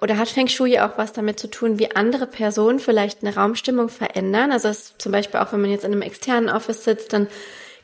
[0.00, 3.88] oder hat Feng Shui auch was damit zu tun, wie andere Personen vielleicht eine Raumstimmung
[3.88, 4.50] verändern?
[4.50, 7.28] Also es, zum Beispiel auch, wenn man jetzt in einem externen Office sitzt, dann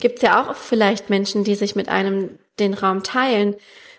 [0.01, 3.55] gibt es ja auch vielleicht Menschen, die sich mit einem den Raum teilen.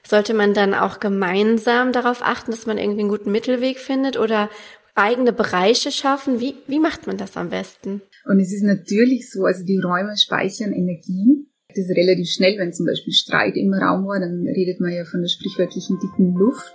[0.05, 4.49] Sollte man dann auch gemeinsam darauf achten, dass man irgendwie einen guten Mittelweg findet oder
[4.95, 6.39] eigene Bereiche schaffen?
[6.39, 8.01] Wie, wie macht man das am besten?
[8.25, 11.45] Und es ist natürlich so, also die Räume speichern Energie.
[11.69, 15.05] Das ist relativ schnell, wenn zum Beispiel Streit im Raum war, dann redet man ja
[15.05, 16.73] von der sprichwörtlichen dicken Luft.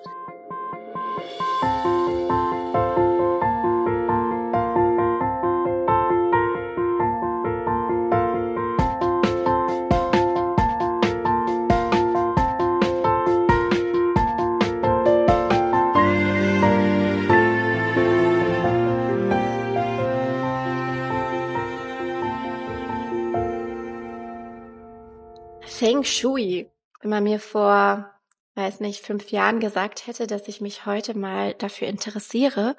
[25.84, 28.13] Feng Shui, wenn man mir vor,
[28.54, 32.76] weiß nicht, fünf Jahren gesagt hätte, dass ich mich heute mal dafür interessiere,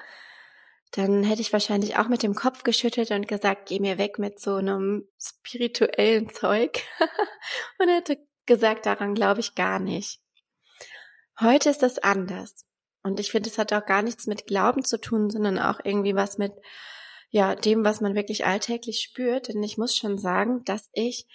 [0.92, 4.40] dann hätte ich wahrscheinlich auch mit dem Kopf geschüttelt und gesagt, geh mir weg mit
[4.40, 6.82] so einem spirituellen Zeug.
[7.78, 10.20] und hätte gesagt, daran glaube ich gar nicht.
[11.40, 12.64] Heute ist das anders.
[13.02, 16.14] Und ich finde, es hat auch gar nichts mit Glauben zu tun, sondern auch irgendwie
[16.14, 16.52] was mit,
[17.30, 19.48] ja, dem, was man wirklich alltäglich spürt.
[19.48, 21.26] Denn ich muss schon sagen, dass ich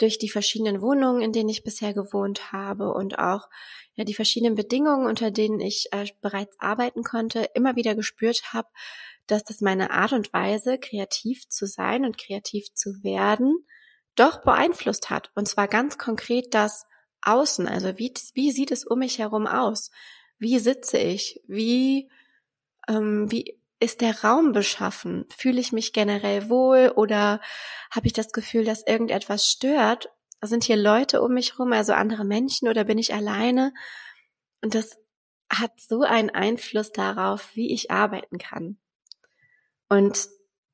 [0.00, 3.48] durch die verschiedenen Wohnungen, in denen ich bisher gewohnt habe und auch
[3.94, 8.68] ja, die verschiedenen Bedingungen, unter denen ich äh, bereits arbeiten konnte, immer wieder gespürt habe,
[9.26, 13.66] dass das meine Art und Weise, kreativ zu sein und kreativ zu werden,
[14.14, 15.30] doch beeinflusst hat.
[15.34, 16.86] Und zwar ganz konkret das
[17.22, 17.68] Außen.
[17.68, 19.90] Also wie, wie sieht es um mich herum aus?
[20.38, 21.40] Wie sitze ich?
[21.46, 22.10] Wie,
[22.88, 25.24] ähm, wie ist der Raum beschaffen?
[25.34, 27.40] Fühle ich mich generell wohl oder
[27.90, 30.10] habe ich das Gefühl, dass irgendetwas stört?
[30.42, 33.72] Sind hier Leute um mich herum, also andere Menschen oder bin ich alleine?
[34.62, 34.98] Und das
[35.50, 38.78] hat so einen Einfluss darauf, wie ich arbeiten kann.
[39.88, 40.28] Und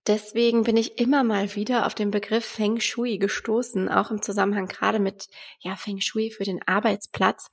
[0.07, 4.67] deswegen bin ich immer mal wieder auf den Begriff Feng Shui gestoßen, auch im Zusammenhang
[4.67, 5.29] gerade mit,
[5.61, 7.49] ja, Feng Shui für den Arbeitsplatz.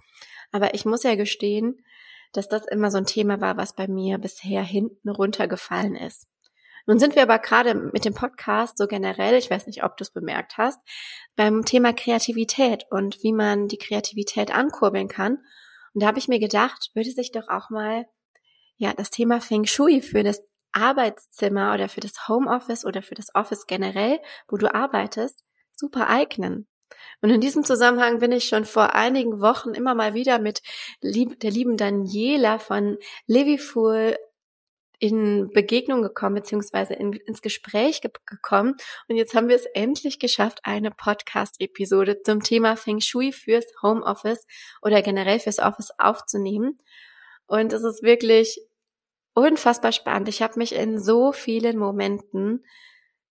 [0.51, 1.83] Aber ich muss ja gestehen,
[2.33, 6.27] dass das immer so ein Thema war, was bei mir bisher hinten runtergefallen ist.
[6.85, 10.03] Nun sind wir aber gerade mit dem Podcast so generell, ich weiß nicht, ob du
[10.03, 10.79] es bemerkt hast,
[11.37, 15.37] beim Thema Kreativität und wie man die Kreativität ankurbeln kann.
[15.93, 18.05] Und da habe ich mir gedacht, würde sich doch auch mal
[18.75, 23.33] ja das Thema Feng Shui für das Arbeitszimmer oder für das Homeoffice oder für das
[23.33, 24.19] Office generell,
[24.49, 26.67] wo du arbeitest, super eignen.
[27.21, 30.61] Und in diesem Zusammenhang bin ich schon vor einigen Wochen immer mal wieder mit
[31.01, 34.17] der lieben Daniela von Livyful
[35.03, 38.75] in Begegnung gekommen, beziehungsweise in, ins Gespräch ge gekommen.
[39.09, 44.47] Und jetzt haben wir es endlich geschafft, eine Podcast-Episode zum Thema Feng Shui fürs Homeoffice
[44.81, 46.79] oder generell fürs Office aufzunehmen.
[47.47, 48.61] Und es ist wirklich
[49.33, 50.29] unfassbar spannend.
[50.29, 52.63] Ich habe mich in so vielen Momenten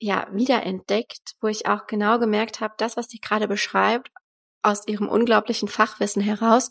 [0.02, 4.10] ja wiederentdeckt, wo ich auch genau gemerkt habe, das, was sie gerade beschreibt,
[4.62, 6.70] aus ihrem unglaublichen Fachwissen heraus,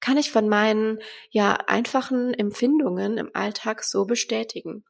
[0.00, 0.98] kann ich von meinen
[1.30, 4.84] ja einfachen Empfindungen im Alltag so bestätigen.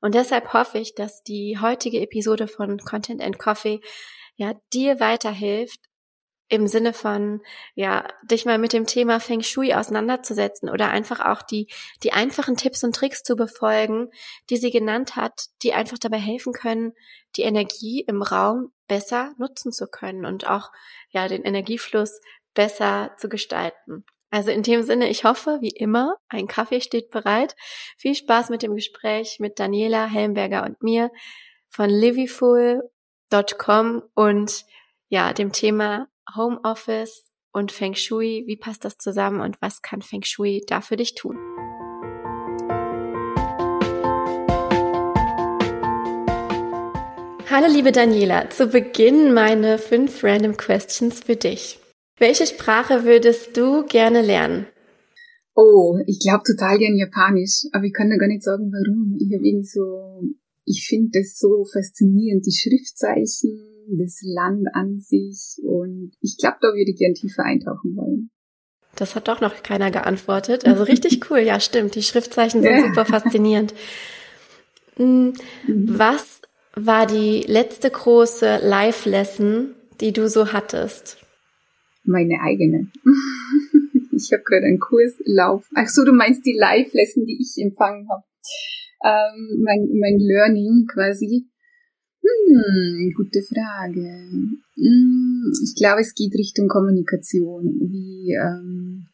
[0.00, 3.80] Und deshalb hoffe ich, dass die heutige Episode von Content and Coffee
[4.36, 5.80] ja dir weiterhilft,
[6.48, 7.42] im Sinne von,
[7.74, 11.68] ja, dich mal mit dem Thema Feng Shui auseinanderzusetzen oder einfach auch die,
[12.02, 14.10] die einfachen Tipps und Tricks zu befolgen,
[14.48, 16.94] die sie genannt hat, die einfach dabei helfen können,
[17.36, 20.70] die Energie im Raum besser nutzen zu können und auch,
[21.10, 22.20] ja, den Energiefluss
[22.54, 24.04] besser zu gestalten.
[24.30, 27.56] Also in dem Sinne, ich hoffe, wie immer, ein Kaffee steht bereit.
[27.96, 31.10] Viel Spaß mit dem Gespräch mit Daniela Helmberger und mir
[31.68, 32.82] von livyful.com
[34.14, 34.64] und
[35.08, 40.22] ja, dem Thema Homeoffice und Feng Shui, wie passt das zusammen und was kann Feng
[40.22, 41.36] Shui da für dich tun?
[47.50, 51.80] Hallo liebe Daniela, zu Beginn meine fünf Random Questions für dich.
[52.18, 54.66] Welche Sprache würdest du gerne lernen?
[55.54, 59.16] Oh, ich glaube total gern Japanisch, aber ich kann da gar nicht sagen, warum.
[59.18, 60.22] Ich habe irgendwie so,
[60.66, 66.68] ich finde das so faszinierend, die Schriftzeichen, das Land an sich und ich glaube, da
[66.68, 68.30] würde ich gern tiefer eintauchen wollen.
[68.96, 70.66] Das hat doch noch keiner geantwortet.
[70.66, 71.94] Also richtig cool, ja stimmt.
[71.94, 73.74] Die Schriftzeichen sind super faszinierend.
[74.96, 75.32] Hm,
[75.66, 75.98] mhm.
[75.98, 76.42] Was
[76.74, 81.18] war die letzte große Live-Lesson, die du so hattest?
[82.04, 82.90] Meine eigene.
[84.18, 85.64] Ich habe gerade einen Kurslauf.
[85.76, 88.24] Ach so, du meinst die Live-Lesson, die ich empfangen habe.
[89.04, 91.46] Ähm, mein, mein Learning quasi.
[92.48, 94.28] Hm, gute Frage.
[94.76, 97.64] Hm, ich glaube, es geht Richtung Kommunikation.
[97.90, 99.06] Wie ähm,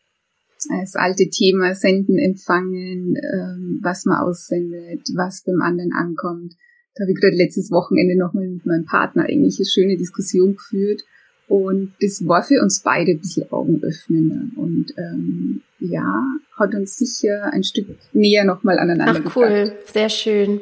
[0.69, 6.55] das alte Thema Senden, Empfangen, ähm, was man aussendet, was beim anderen ankommt.
[6.95, 11.03] Da habe ich gerade letztes Wochenende nochmal mit meinem Partner eigentlich eine schöne Diskussion geführt.
[11.47, 14.47] Und das war für uns beide ein bisschen Augenöffnender.
[14.57, 16.25] Und ähm, ja,
[16.57, 19.93] hat uns sicher ein Stück näher nochmal aneinander Ach cool, gebracht.
[19.93, 20.61] sehr schön.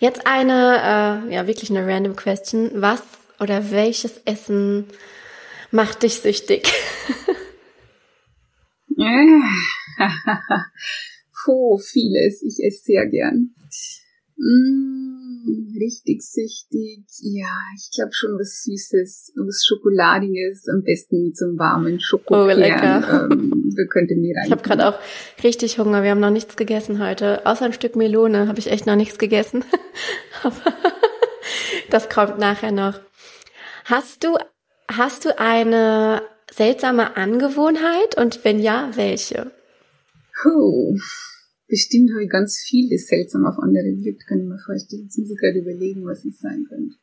[0.00, 2.70] Jetzt eine, äh, ja wirklich eine random question.
[2.74, 3.02] Was
[3.40, 4.86] oder welches Essen
[5.70, 6.72] macht dich süchtig?
[11.44, 12.42] Puh, vieles.
[12.42, 13.54] Ich esse sehr gern.
[14.36, 15.07] Mm,
[15.46, 17.06] richtig süchtig.
[17.20, 22.56] Ja, ich glaube schon was Süßes, was Schokoladiges, am besten mit so einem warmen Schokokern.
[22.56, 23.28] Oh, lecker.
[23.30, 24.46] Ähm, da könnte mir rein.
[24.46, 24.98] Ich habe gerade auch
[25.42, 26.02] richtig Hunger.
[26.02, 27.46] Wir haben noch nichts gegessen heute.
[27.46, 29.64] Außer ein Stück Melone habe ich echt noch nichts gegessen.
[30.42, 30.74] Aber
[31.90, 33.00] das kommt nachher noch.
[33.84, 34.36] Hast du,
[34.90, 39.50] hast du eine seltsame Angewohnheit und wenn ja, welche?
[40.42, 40.98] Puh,
[41.68, 45.04] bestimmt habe ich ganz viel, das seltsam auf andere wirkt, kann ich mir vorstellen.
[45.04, 46.96] Jetzt muss ich gerade überlegen, was es sein könnte.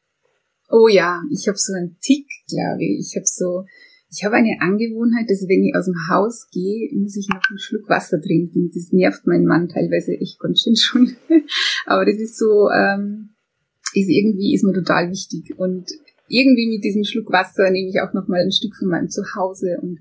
[0.70, 3.12] Oh ja, ich habe so einen Tick, glaube ich.
[3.12, 3.66] Ich habe so,
[4.12, 7.60] ich habe eine Angewohnheit, dass wenn ich aus dem Haus gehe, muss ich noch einen
[7.60, 8.72] Schluck Wasser trinken.
[8.74, 11.16] Das nervt meinen Mann teilweise echt ganz schön schon.
[11.86, 13.36] Aber das ist so, ähm,
[13.94, 15.54] ist irgendwie, ist mir total wichtig.
[15.58, 15.92] Und
[16.28, 20.00] irgendwie mit diesem Schluck Wasser nehme ich auch nochmal ein Stück von meinem Zuhause und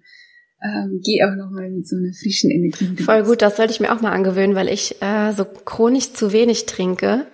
[0.65, 2.97] ähm, gehe auch nochmal mit so einer frischen Energie.
[3.03, 6.33] Voll gut, das sollte ich mir auch mal angewöhnen, weil ich äh, so chronisch zu
[6.33, 7.27] wenig trinke.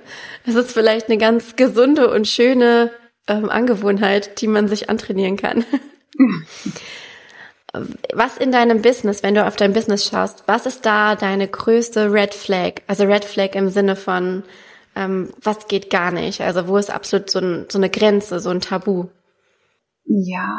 [0.44, 2.91] Das ist vielleicht eine ganz gesunde und schöne
[3.29, 5.65] ähm, Angewohnheit, die man sich antrainieren kann.
[8.12, 12.12] was in deinem Business, wenn du auf dein Business schaust, was ist da deine größte
[12.12, 12.83] Red Flag?
[12.88, 14.43] Also Red Flag im Sinne von
[14.97, 16.41] ähm, was geht gar nicht?
[16.41, 19.06] Also wo ist absolut so, ein, so eine Grenze, so ein Tabu?
[20.05, 20.53] Ja,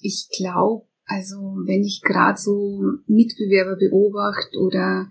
[0.00, 1.36] ich glaube, also
[1.66, 5.08] wenn ich gerade so Mitbewerber beobachte oder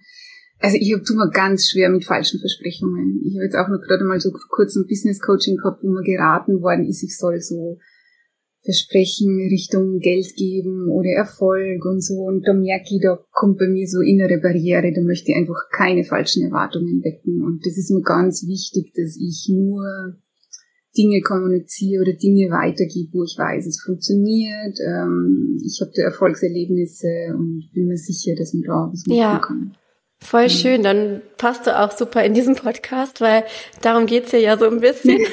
[0.59, 3.21] also ich habe mir ganz schwer mit falschen Versprechungen.
[3.25, 6.03] Ich habe jetzt auch noch gerade mal so kurz ein Business Coaching gehabt, wo mir
[6.03, 7.79] geraten worden ist, ich soll so
[8.63, 12.21] Versprechen Richtung Geld geben oder Erfolg und so.
[12.23, 15.67] Und da merke ich, da kommt bei mir so innere Barriere, da möchte ich einfach
[15.69, 17.43] keine falschen Erwartungen wecken.
[17.43, 20.15] Und das ist mir ganz wichtig, dass ich nur
[20.97, 24.77] Dinge kommuniziere oder Dinge weitergebe, wo ich weiß, es funktioniert.
[24.79, 29.39] Ähm, ich habe da Erfolgserlebnisse und bin mir sicher, dass man da was machen ja.
[29.39, 29.75] kann.
[30.19, 33.43] Voll schön, dann passt du auch super in diesem Podcast, weil
[33.81, 35.19] darum geht's hier ja so ein bisschen.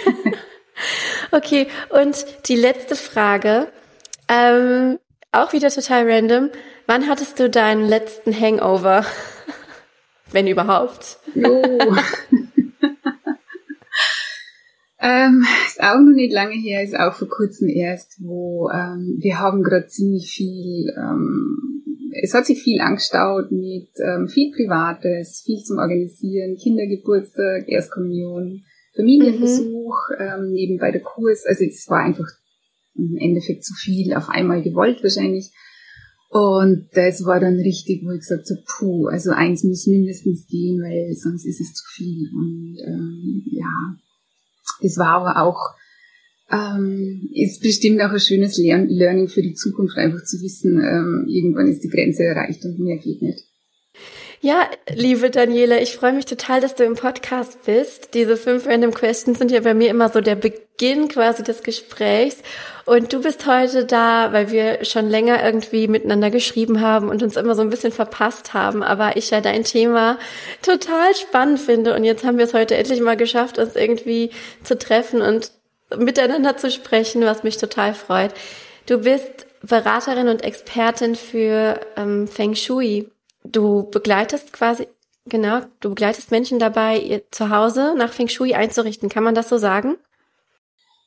[1.32, 3.68] Okay, und die letzte Frage,
[4.28, 4.98] ähm,
[5.32, 6.50] auch wieder total random.
[6.86, 9.04] Wann hattest du deinen letzten Hangover?
[10.32, 11.18] Wenn überhaupt.
[11.34, 11.62] Jo.
[15.00, 19.38] ähm, ist auch noch nicht lange her, ist auch vor kurzem erst, wo ähm, wir
[19.38, 21.82] haben gerade ziemlich viel, ähm,
[22.22, 28.62] es hat sich viel angestaut mit ähm, viel Privates, viel zum Organisieren, Kindergeburtstag, Erstkommunion,
[28.94, 30.24] Familienbesuch, mhm.
[30.24, 31.46] ähm, nebenbei der Kurs.
[31.46, 32.28] Also es war einfach
[32.94, 35.50] im Endeffekt zu viel auf einmal gewollt wahrscheinlich.
[36.28, 40.80] Und das war dann richtig, wo ich gesagt habe, puh, also eins muss mindestens gehen,
[40.80, 42.28] weil sonst ist es zu viel.
[42.32, 43.96] Und ähm, ja,
[44.82, 45.74] das war aber auch,
[46.50, 51.68] ähm, ist bestimmt auch ein schönes Learning für die Zukunft, einfach zu wissen, ähm, irgendwann
[51.68, 53.49] ist die Grenze erreicht und mehr geht nicht.
[54.42, 58.14] Ja, liebe Daniela, ich freue mich total, dass du im Podcast bist.
[58.14, 62.38] Diese fünf Random Questions sind ja bei mir immer so der Beginn quasi des Gesprächs.
[62.86, 67.36] Und du bist heute da, weil wir schon länger irgendwie miteinander geschrieben haben und uns
[67.36, 68.82] immer so ein bisschen verpasst haben.
[68.82, 70.18] Aber ich ja dein Thema
[70.62, 71.94] total spannend finde.
[71.94, 74.30] Und jetzt haben wir es heute endlich mal geschafft, uns irgendwie
[74.64, 75.52] zu treffen und
[75.94, 78.32] miteinander zu sprechen, was mich total freut.
[78.86, 83.10] Du bist Beraterin und Expertin für ähm, Feng Shui.
[83.44, 84.86] Du begleitest quasi,
[85.26, 89.08] genau, du begleitest Menschen dabei, ihr Zuhause nach Feng Shui einzurichten.
[89.08, 89.96] Kann man das so sagen?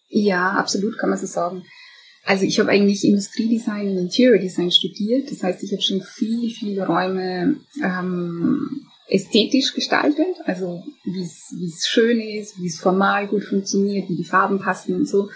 [0.10, 1.63] Ja, absolut kann man so sagen.
[2.25, 5.30] Also ich habe eigentlich Industriedesign und Interior Design studiert.
[5.30, 10.38] Das heißt, ich habe schon viel, viele Räume ähm, ästhetisch gestaltet.
[10.46, 15.08] Also wie es schön ist, wie es formal gut funktioniert, wie die Farben passen und
[15.08, 15.30] so.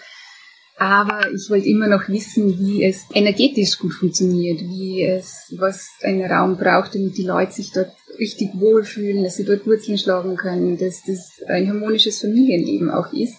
[0.79, 6.23] Aber ich wollte immer noch wissen, wie es energetisch gut funktioniert, wie es, was ein
[6.23, 10.77] Raum braucht, damit die Leute sich dort richtig wohlfühlen, dass sie dort Wurzeln schlagen können,
[10.77, 13.35] dass das ein harmonisches Familienleben auch ist.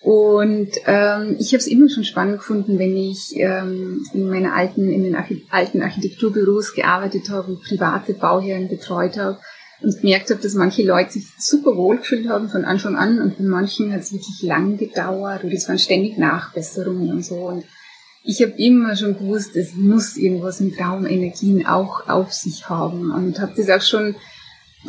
[0.00, 4.90] Und ähm, ich habe es immer schon spannend gefunden, wenn ich ähm, in meiner alten,
[4.90, 9.38] in den Arch alten Architekturbüros gearbeitet habe und private Bauherren betreut habe
[9.82, 13.38] und gemerkt habe, dass manche Leute sich super wohl gefühlt haben von Anfang an und
[13.38, 17.36] bei manchen hat es wirklich lang gedauert oder es waren ständig Nachbesserungen und so.
[17.36, 17.64] Und
[18.24, 23.40] ich habe immer schon gewusst, es muss irgendwas mit Raumenergien auch auf sich haben und
[23.40, 24.14] habe das auch schon,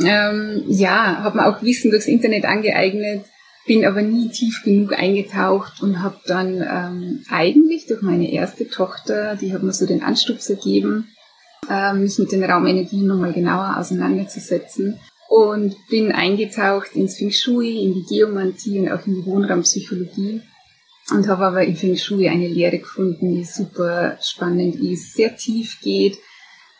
[0.03, 3.25] ähm, ja, habe mir auch Wissen durchs Internet angeeignet,
[3.65, 9.35] bin aber nie tief genug eingetaucht und habe dann ähm, eigentlich durch meine erste Tochter,
[9.35, 11.07] die hat mir so den Anstups ergeben,
[11.70, 15.00] äh, mich mit den Raumenergien nochmal genauer auseinanderzusetzen.
[15.29, 20.41] Und bin eingetaucht ins Feng Shui, in die Geomantie und auch in die Wohnraumpsychologie.
[21.12, 25.79] Und habe aber im Feng Shui eine Lehre gefunden, die super spannend ist, sehr tief
[25.82, 26.17] geht,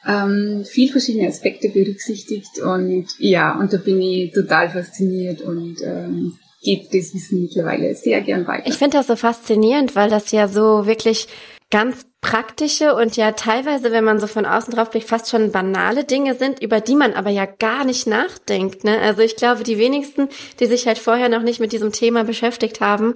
[0.06, 2.60] ähm, viel verschiedene Aspekte berücksichtigt.
[2.60, 8.22] Und ja, und da bin ich total fasziniert und ähm, gebe das Wissen mittlerweile sehr
[8.22, 8.68] gern weiter.
[8.68, 11.28] Ich finde das so faszinierend, weil das ja so wirklich
[11.70, 16.06] ganz praktische und ja teilweise, wenn man so von außen drauf blickt, fast schon banale
[16.06, 18.84] Dinge sind, über die man aber ja gar nicht nachdenkt.
[18.84, 18.98] Ne?
[19.00, 22.82] Also ich glaube, die wenigsten, die sich halt vorher noch nicht mit diesem Thema beschäftigt
[22.82, 23.13] haben,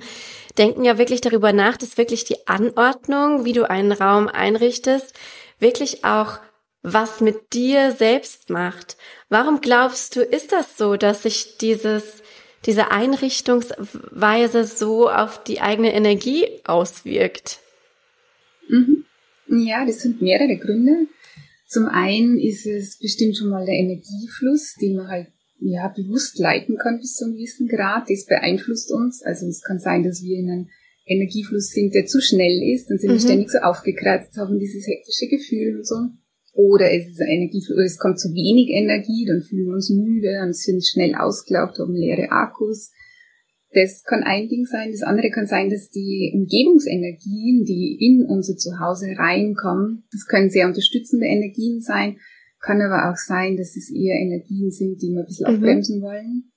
[0.58, 5.16] denken ja wirklich darüber nach, dass wirklich die Anordnung, wie du einen Raum einrichtest,
[5.58, 6.40] wirklich auch
[6.84, 8.98] was mit dir selbst macht.
[9.30, 12.24] Warum glaubst du, ist das so, dass sich dieses,
[12.66, 17.60] diese Einrichtungsweise so auf die eigene Energie auswirkt?
[18.70, 19.06] Mhm.
[19.66, 21.08] Ja, das sind mehrere Gründe.
[21.68, 25.28] Zum einen ist es bestimmt schon mal der Energiefluss, den man halt
[25.60, 28.10] ja, bewusst leiten kann bis zu einem gewissen Grad.
[28.10, 29.24] Das beeinflusst uns.
[29.24, 30.68] Also es kann sein, dass wir in einem
[31.08, 33.14] Energiefluss sind, der zu schnell ist, dann sind mhm.
[33.14, 35.96] wir ständig so aufgekratzt, haben dieses hektische Gefühl und so.
[36.54, 40.56] Oder es ist Energiefluss, es kommt zu wenig Energie, dann fühlen wir uns müde und
[40.56, 42.92] sind schnell ausgelaugt, haben leere Akkus.
[43.74, 44.92] Das kann ein Ding sein.
[44.92, 50.68] Das andere kann sein, dass die Umgebungsenergien, die in unser Zuhause reinkommen, das können sehr
[50.68, 52.18] unterstützende Energien sein,
[52.62, 55.56] kann aber auch sein, dass es eher Energien sind, die wir ein bisschen mhm.
[55.56, 56.52] abbremsen wollen.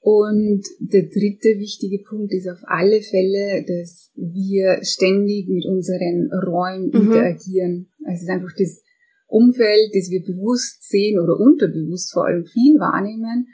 [0.00, 6.88] Und der dritte wichtige Punkt ist auf alle Fälle, dass wir ständig mit unseren Räumen
[6.88, 7.08] mhm.
[7.08, 7.88] interagieren.
[8.04, 8.82] Also es ist einfach das
[9.26, 13.48] Umfeld, das wir bewusst sehen oder unterbewusst vor allem viel wahrnehmen.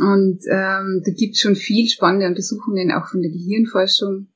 [0.00, 4.28] Und ähm, da gibt es schon viel spannende Untersuchungen auch von der Gehirnforschung.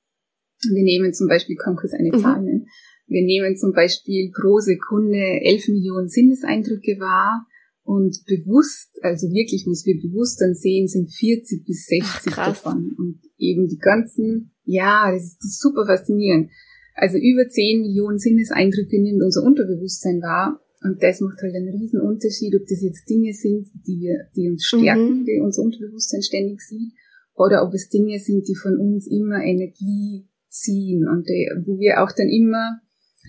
[0.71, 2.21] Wir nehmen zum Beispiel, kann kurz eine mhm.
[2.21, 2.67] Zahl nennen,
[3.09, 7.47] wir nehmen zum Beispiel pro Sekunde 11 Millionen Sinneseindrücke wahr
[7.83, 12.95] und bewusst, also wirklich, was wir bewusst dann sehen, sind 40 bis 60 Ach, davon.
[12.99, 16.51] Und eben die ganzen, ja, das ist, das ist super faszinierend.
[16.95, 20.61] Also über 10 Millionen Sinneseindrücke nimmt unser Unterbewusstsein wahr.
[20.83, 24.49] Und das macht halt einen riesen Unterschied, ob das jetzt Dinge sind, die wir, die
[24.49, 25.25] uns stärken, mhm.
[25.25, 26.93] die unser Unterbewusstsein ständig sieht,
[27.35, 32.03] oder ob es Dinge sind, die von uns immer Energie ziehen und die, wo wir
[32.03, 32.81] auch dann immer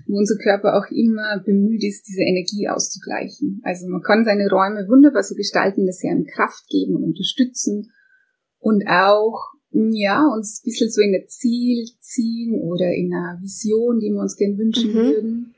[0.07, 3.61] wo unser Körper auch immer bemüht ist, diese Energie auszugleichen.
[3.63, 7.91] Also man kann seine Räume wunderbar so gestalten, dass sie einem Kraft geben und unterstützen
[8.59, 13.99] und auch ja, uns ein bisschen so in ein Ziel ziehen oder in einer Vision,
[13.99, 14.95] die wir uns gern wünschen mhm.
[14.95, 15.55] würden.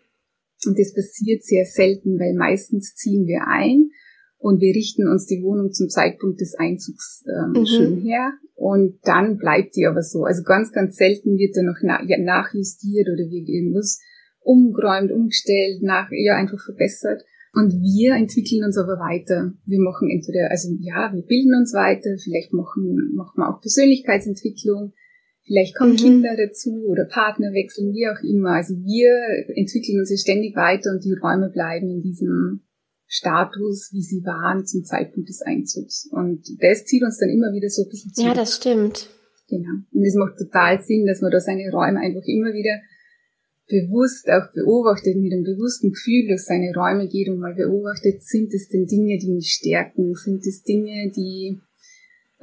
[0.67, 3.89] Und das passiert sehr selten, weil meistens ziehen wir ein
[4.37, 7.65] und wir richten uns die Wohnung zum Zeitpunkt des Einzugs ähm, mhm.
[7.65, 10.23] schön her und dann bleibt die aber so.
[10.23, 13.99] Also ganz, ganz selten wird da noch na nachjustiert oder wird irgendwas
[14.41, 17.23] umgeräumt, umgestellt, nach, ja, einfach verbessert.
[17.53, 19.53] Und wir entwickeln uns aber weiter.
[19.65, 24.93] Wir machen entweder, also ja, wir bilden uns weiter, vielleicht machen, machen wir auch Persönlichkeitsentwicklung,
[25.43, 25.97] vielleicht kommen mhm.
[25.97, 28.55] Kinder dazu oder Partner wechseln, wie auch immer.
[28.55, 29.11] Also wir
[29.55, 32.61] entwickeln uns ja ständig weiter und die Räume bleiben in diesem
[33.07, 36.07] Status, wie sie waren zum Zeitpunkt des Einzugs.
[36.11, 38.29] Und das zieht uns dann immer wieder so ein bisschen zurück.
[38.29, 39.09] Ja, das stimmt.
[39.49, 39.83] Genau.
[39.91, 42.79] Und es macht total Sinn, dass man da seine Räume einfach immer wieder
[43.67, 48.53] bewusst auch beobachtet, mit einem bewussten Gefühl durch seine Räume geht und mal beobachtet, sind
[48.53, 51.59] es denn Dinge, die mich stärken, sind es Dinge, die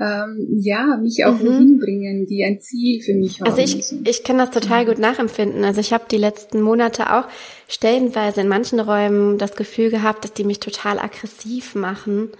[0.00, 1.46] ähm, ja, mich auch mhm.
[1.46, 3.50] wohin bringen, die ein Ziel für mich haben.
[3.50, 5.64] Also ich, ich kann das total gut nachempfinden.
[5.64, 7.24] Also ich habe die letzten Monate auch
[7.68, 12.30] stellenweise in manchen Räumen das Gefühl gehabt, dass die mich total aggressiv machen.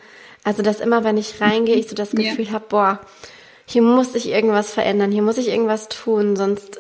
[0.45, 2.53] Also dass immer, wenn ich reingehe, ich so das Gefühl ja.
[2.53, 3.01] habe, boah,
[3.67, 6.79] hier muss ich irgendwas verändern, hier muss ich irgendwas tun, sonst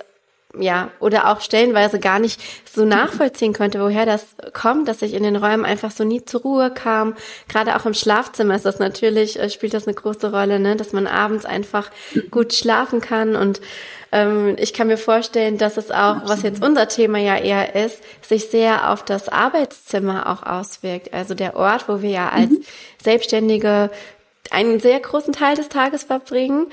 [0.59, 4.25] ja, oder auch stellenweise gar nicht so nachvollziehen konnte, woher das
[4.55, 7.15] kommt, dass ich in den Räumen einfach so nie zur Ruhe kam.
[7.49, 10.93] Gerade auch im Schlafzimmer ist das natürlich, äh, spielt das eine große Rolle, ne, dass
[10.93, 11.91] man abends einfach
[12.31, 13.61] gut schlafen kann und
[14.11, 18.03] ähm, ich kann mir vorstellen, dass es auch, was jetzt unser Thema ja eher ist,
[18.23, 21.13] sich sehr auf das Arbeitszimmer auch auswirkt.
[21.13, 22.65] Also der Ort, wo wir ja als mhm.
[23.03, 23.91] Selbstständige
[24.51, 26.69] einen sehr großen Teil des Tages verbringen,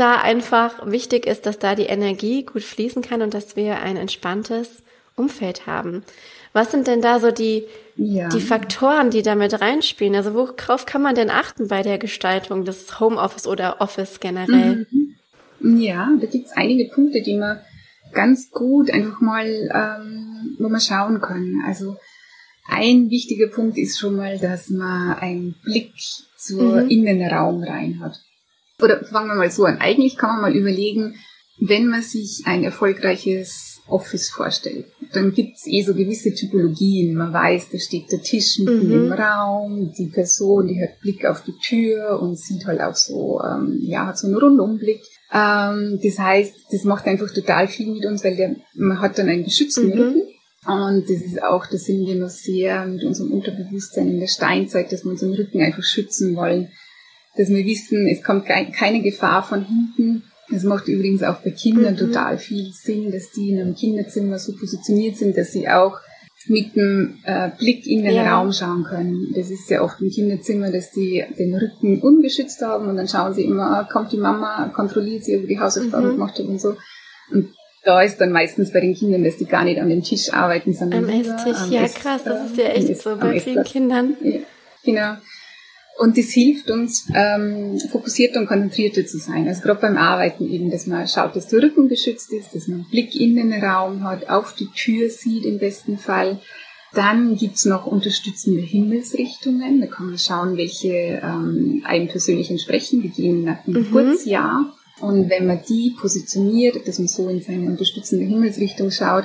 [0.00, 3.96] da einfach wichtig ist, dass da die Energie gut fließen kann und dass wir ein
[3.96, 4.82] entspanntes
[5.16, 6.04] Umfeld haben.
[6.52, 7.64] Was sind denn da so die,
[7.96, 8.28] ja.
[8.28, 10.14] die Faktoren, die damit reinspielen?
[10.14, 14.86] Also worauf kann man denn achten bei der Gestaltung des Homeoffice oder Office generell?
[14.90, 15.78] Mhm.
[15.80, 17.58] Ja, da gibt es einige Punkte, die man
[18.12, 21.62] ganz gut einfach mal, ähm, wo man schauen kann.
[21.66, 21.96] Also
[22.68, 25.92] ein wichtiger Punkt ist schon mal, dass man einen Blick
[26.36, 26.88] zur mhm.
[26.88, 28.20] Innenraum rein hat.
[28.82, 29.78] Oder fangen wir mal so an.
[29.78, 31.16] Eigentlich kann man mal überlegen,
[31.60, 37.14] wenn man sich ein erfolgreiches Office vorstellt, dann gibt's eh so gewisse Typologien.
[37.14, 39.06] Man weiß, da steht der Tisch mitten mhm.
[39.06, 43.40] im Raum, die Person, die hat Blick auf die Tür und sieht halt auch so,
[43.42, 45.00] ähm, ja, hat so einen Rundumblick.
[45.32, 49.28] Ähm, das heißt, das macht einfach total viel mit uns, weil der, man hat dann
[49.28, 49.92] einen geschützten mhm.
[49.92, 50.22] Rücken.
[50.66, 54.92] Und das ist auch, da sind wir noch sehr mit unserem Unterbewusstsein in der Steinzeit,
[54.92, 56.70] dass wir unseren Rücken einfach schützen wollen.
[57.38, 61.94] Dass wir wissen, es kommt keine Gefahr von hinten das macht übrigens auch bei Kindern
[61.94, 61.98] mhm.
[61.98, 65.98] total viel Sinn, dass die in einem Kinderzimmer so positioniert sind, dass sie auch
[66.46, 68.34] mit dem äh, Blick in den ja.
[68.34, 69.32] Raum schauen können.
[69.34, 73.34] Das ist ja oft im Kinderzimmer, dass die den Rücken ungeschützt haben und dann schauen
[73.34, 76.12] sie immer, ah, kommt die Mama, kontrolliert sie, ob die Hausaufgaben mhm.
[76.12, 76.76] gemacht hat und so.
[77.30, 77.50] Und
[77.84, 80.72] da ist dann meistens bei den Kindern, dass die gar nicht an dem Tisch arbeiten,
[80.72, 81.68] sondern am Esstisch.
[81.68, 84.16] Ja, krass, das ist ja echt so bei vielen Kindern.
[84.22, 84.38] Ja,
[84.84, 85.16] genau.
[85.98, 89.48] Und das hilft uns, ähm, fokussierter und konzentrierter zu sein.
[89.48, 92.80] Also gerade beim Arbeiten eben, dass man schaut, dass der Rücken geschützt ist, dass man
[92.80, 96.40] einen Blick in den Raum hat, auf die Tür sieht im besten Fall.
[96.94, 99.80] Dann gibt's noch unterstützende Himmelsrichtungen.
[99.80, 103.02] Da kann man schauen, welche ähm, einem persönlich entsprechen.
[103.02, 103.84] Die gehen nach dem mhm.
[103.84, 104.72] Geburtsjahr.
[105.00, 109.24] Und wenn man die positioniert, dass man so in seine unterstützende Himmelsrichtung schaut,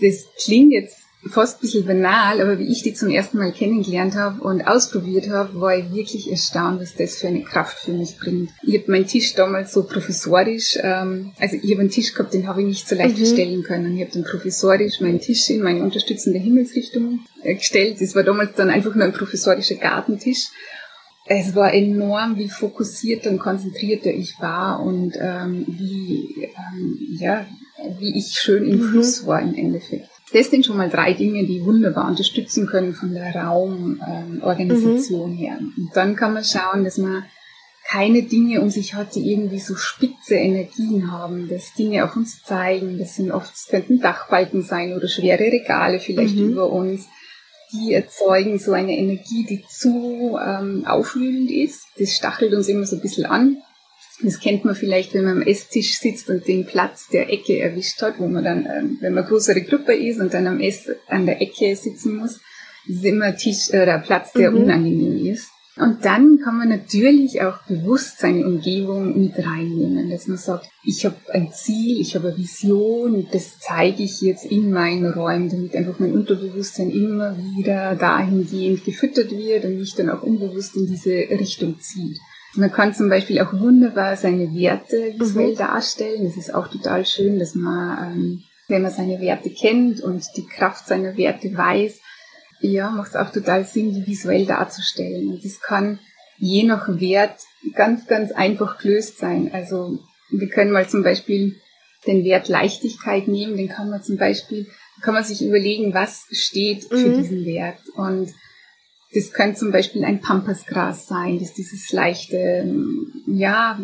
[0.00, 4.14] das klingt jetzt fast ein bisschen banal, aber wie ich die zum ersten Mal kennengelernt
[4.16, 8.18] habe und ausprobiert habe, war ich wirklich erstaunt, was das für eine Kraft für mich
[8.18, 8.50] bringt.
[8.62, 12.46] Ich habe meinen Tisch damals so professorisch, ähm, also ich habe einen Tisch gehabt, den
[12.46, 13.24] habe ich nicht so leicht mhm.
[13.24, 13.96] verstellen können.
[13.96, 18.00] Ich habe dann professorisch meinen Tisch in meine unterstützende Himmelsrichtung äh, gestellt.
[18.00, 20.48] Das war damals dann einfach nur ein professorischer Gartentisch.
[21.30, 27.46] Es war enorm, wie fokussierter und konzentrierter ich war und ähm, wie, ähm, ja,
[27.98, 28.90] wie ich schön im mhm.
[28.90, 30.08] Fluss war im Endeffekt.
[30.32, 35.38] Das sind schon mal drei Dinge, die wunderbar unterstützen können von der Raumorganisation ähm, mhm.
[35.38, 35.58] her.
[35.58, 37.24] Und dann kann man schauen, dass man
[37.88, 42.42] keine Dinge um sich hat, die irgendwie so spitze Energien haben, dass Dinge auf uns
[42.42, 42.98] zeigen.
[42.98, 46.50] Das sind oft, das könnten Dachbalken sein oder schwere Regale vielleicht mhm.
[46.50, 47.06] über uns.
[47.72, 51.84] Die erzeugen so eine Energie, die zu ähm, aufwühlend ist.
[51.98, 53.58] Das stachelt uns immer so ein bisschen an.
[54.22, 58.02] Das kennt man vielleicht, wenn man am Esstisch sitzt und den Platz der Ecke erwischt
[58.02, 61.26] hat, wo man dann, ähm, wenn man größere Gruppe ist und dann am Ess an
[61.26, 62.40] der Ecke sitzen muss,
[62.88, 64.62] ist immer Tisch oder äh, Platz, der mhm.
[64.62, 65.50] unangenehm ist.
[65.78, 71.04] Und dann kann man natürlich auch bewusst seine Umgebung mit reinnehmen, dass man sagt, ich
[71.04, 75.76] habe ein Ziel, ich habe eine Vision, das zeige ich jetzt in meinen Räumen, damit
[75.76, 81.12] einfach mein Unterbewusstsein immer wieder dahingehend gefüttert wird und mich dann auch unbewusst in diese
[81.12, 82.18] Richtung zieht.
[82.54, 85.58] Man kann zum Beispiel auch wunderbar seine Werte visuell mhm.
[85.58, 86.24] darstellen.
[86.24, 90.46] Das ist auch total schön, dass man, ähm, wenn man seine Werte kennt und die
[90.46, 92.00] Kraft seiner Werte weiß,
[92.60, 95.30] ja, macht es auch total Sinn, die visuell darzustellen.
[95.30, 96.00] Und das kann
[96.38, 97.38] je nach Wert
[97.74, 99.50] ganz, ganz einfach gelöst sein.
[99.52, 99.98] Also
[100.30, 101.56] wir können mal zum Beispiel
[102.06, 104.66] den Wert Leichtigkeit nehmen, den kann man zum Beispiel,
[105.02, 107.22] kann man sich überlegen, was steht für mhm.
[107.22, 107.78] diesen Wert.
[107.94, 108.32] Und
[109.14, 112.70] das könnte zum Beispiel ein Pampasgras sein, das dieses leichte,
[113.26, 113.80] ja,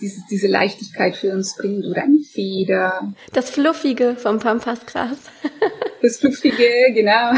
[0.00, 3.14] diese, diese Leichtigkeit für uns bringt oder eine Feder.
[3.32, 5.18] Das Fluffige vom Pampasgras.
[6.02, 7.32] das Fluffige, genau.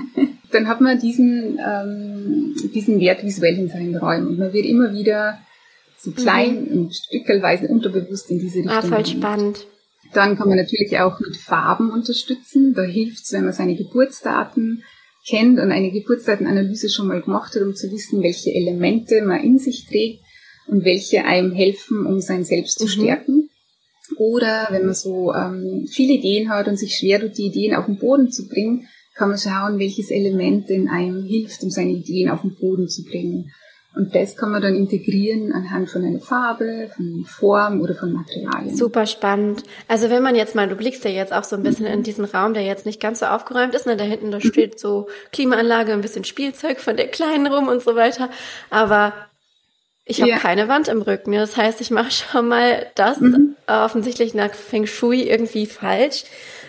[0.52, 4.92] Dann hat man diesen, ähm, diesen Wert visuell in seinen Räumen und man wird immer
[4.92, 5.40] wieder
[5.98, 6.78] so klein mhm.
[6.78, 8.92] und stückelweise unterbewusst in diese ah, Richtung.
[8.92, 9.66] Ah, voll spannend.
[10.12, 12.74] Dann kann man natürlich auch mit Farben unterstützen.
[12.74, 14.84] Da hilft es, wenn man seine Geburtsdaten
[15.28, 19.58] kennt und eine Geburtsdatenanalyse schon mal gemacht hat, um zu wissen, welche Elemente man in
[19.58, 20.20] sich trägt
[20.66, 22.88] und welche einem helfen, um sein Selbst zu mhm.
[22.88, 23.50] stärken.
[24.18, 27.86] Oder wenn man so ähm, viele Ideen hat und sich schwer tut, die Ideen auf
[27.86, 32.28] den Boden zu bringen, kann man schauen, welches Element in einem hilft, um seine Ideen
[32.28, 33.50] auf den Boden zu bringen.
[33.96, 38.76] Und das kann man dann integrieren anhand von einer Farbe, von Form oder von Materialien.
[38.76, 39.62] Super spannend.
[39.88, 42.26] Also wenn man jetzt mal, du blickst ja jetzt auch so ein bisschen in diesen
[42.26, 43.96] Raum, der jetzt nicht ganz so aufgeräumt ist, ne?
[43.96, 47.96] da hinten da steht so Klimaanlage, ein bisschen Spielzeug von der Kleinen rum und so
[47.96, 48.28] weiter.
[48.68, 49.14] Aber
[50.04, 50.36] ich habe ja.
[50.36, 51.32] keine Wand im Rücken.
[51.32, 53.56] Das heißt, ich mache schon mal das mhm.
[53.66, 56.24] offensichtlich nach Feng Shui irgendwie falsch.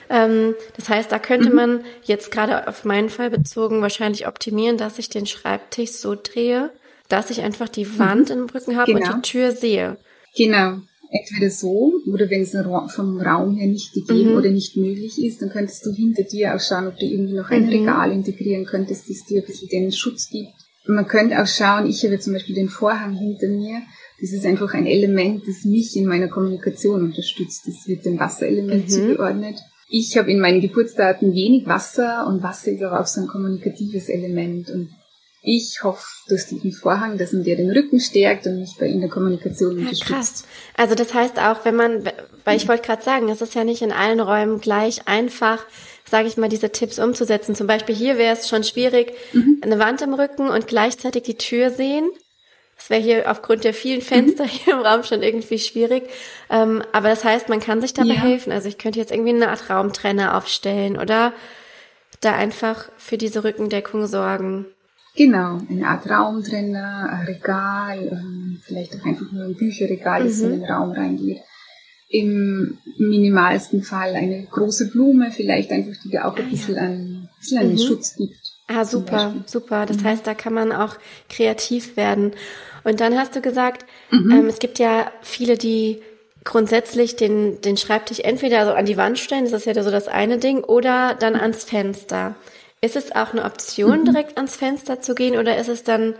[0.09, 1.55] Ähm, das heißt, da könnte mhm.
[1.55, 6.71] man jetzt gerade auf meinen Fall bezogen wahrscheinlich optimieren, dass ich den Schreibtisch so drehe,
[7.09, 7.99] dass ich einfach die mhm.
[7.99, 8.41] Wand mhm.
[8.41, 8.99] im Rücken habe genau.
[8.99, 9.49] und die genau.
[9.49, 9.97] Tür sehe.
[10.35, 10.77] Genau.
[11.09, 12.55] Entweder so, oder wenn es
[12.93, 14.37] vom Raum her nicht gegeben mhm.
[14.37, 17.49] oder nicht möglich ist, dann könntest du hinter dir auch schauen, ob du irgendwie noch
[17.49, 17.69] ein mhm.
[17.69, 20.51] Regal integrieren könntest, das dir ein bisschen den Schutz gibt.
[20.87, 23.81] man könnte auch schauen, ich habe zum Beispiel den Vorhang hinter mir.
[24.19, 27.67] Das ist einfach ein Element, das mich in meiner Kommunikation unterstützt.
[27.67, 28.89] Das wird dem Wasserelement mhm.
[28.89, 29.55] zugeordnet.
[29.89, 34.09] Ich habe in meinen Geburtsdaten wenig Wasser und Wasser ist aber auch so ein kommunikatives
[34.09, 34.69] Element.
[34.69, 34.89] Und
[35.41, 39.01] ich hoffe durch diesen Vorhang, dass man dir den Rücken stärkt und mich bei in
[39.01, 40.05] der Kommunikation unterstützt.
[40.05, 40.43] krass.
[40.75, 42.09] Also das heißt auch, wenn man,
[42.43, 45.65] weil ich wollte gerade sagen, es ist ja nicht in allen Räumen gleich einfach,
[46.09, 47.55] sage ich mal, diese Tipps umzusetzen.
[47.55, 49.61] Zum Beispiel hier wäre es schon schwierig, mhm.
[49.61, 52.09] eine Wand im Rücken und gleichzeitig die Tür sehen.
[52.75, 54.49] Das wäre hier aufgrund der vielen Fenster mhm.
[54.49, 56.09] hier im Raum schon irgendwie schwierig.
[56.49, 58.21] Ähm, aber das heißt, man kann sich dabei ja.
[58.21, 58.51] helfen.
[58.51, 61.33] Also ich könnte jetzt irgendwie eine Art Raumtrenner aufstellen oder
[62.21, 64.65] da einfach für diese Rückendeckung sorgen.
[65.17, 70.53] Genau, eine Art Raumtrenner, ein Regal, ähm, vielleicht auch einfach nur ein Bücherregal, das mhm.
[70.53, 71.39] in den Raum reingeht.
[72.07, 77.57] Im minimalsten Fall eine große Blume, vielleicht einfach, die dir auch ein bisschen, ein bisschen
[77.57, 77.79] einen mhm.
[77.79, 78.37] Schutz gibt.
[78.67, 79.87] Ah, super, super.
[79.87, 80.03] Das mhm.
[80.03, 80.97] heißt, da kann man auch
[81.29, 82.33] kreativ werden.
[82.83, 84.31] Und dann hast du gesagt, mhm.
[84.31, 85.99] ähm, es gibt ja viele, die
[86.43, 90.07] grundsätzlich den, den Schreibtisch entweder so an die Wand stellen, das ist ja so das
[90.07, 92.35] eine Ding, oder dann ans Fenster.
[92.81, 94.05] Ist es auch eine Option, mhm.
[94.05, 96.15] direkt ans Fenster zu gehen, oder ist es dann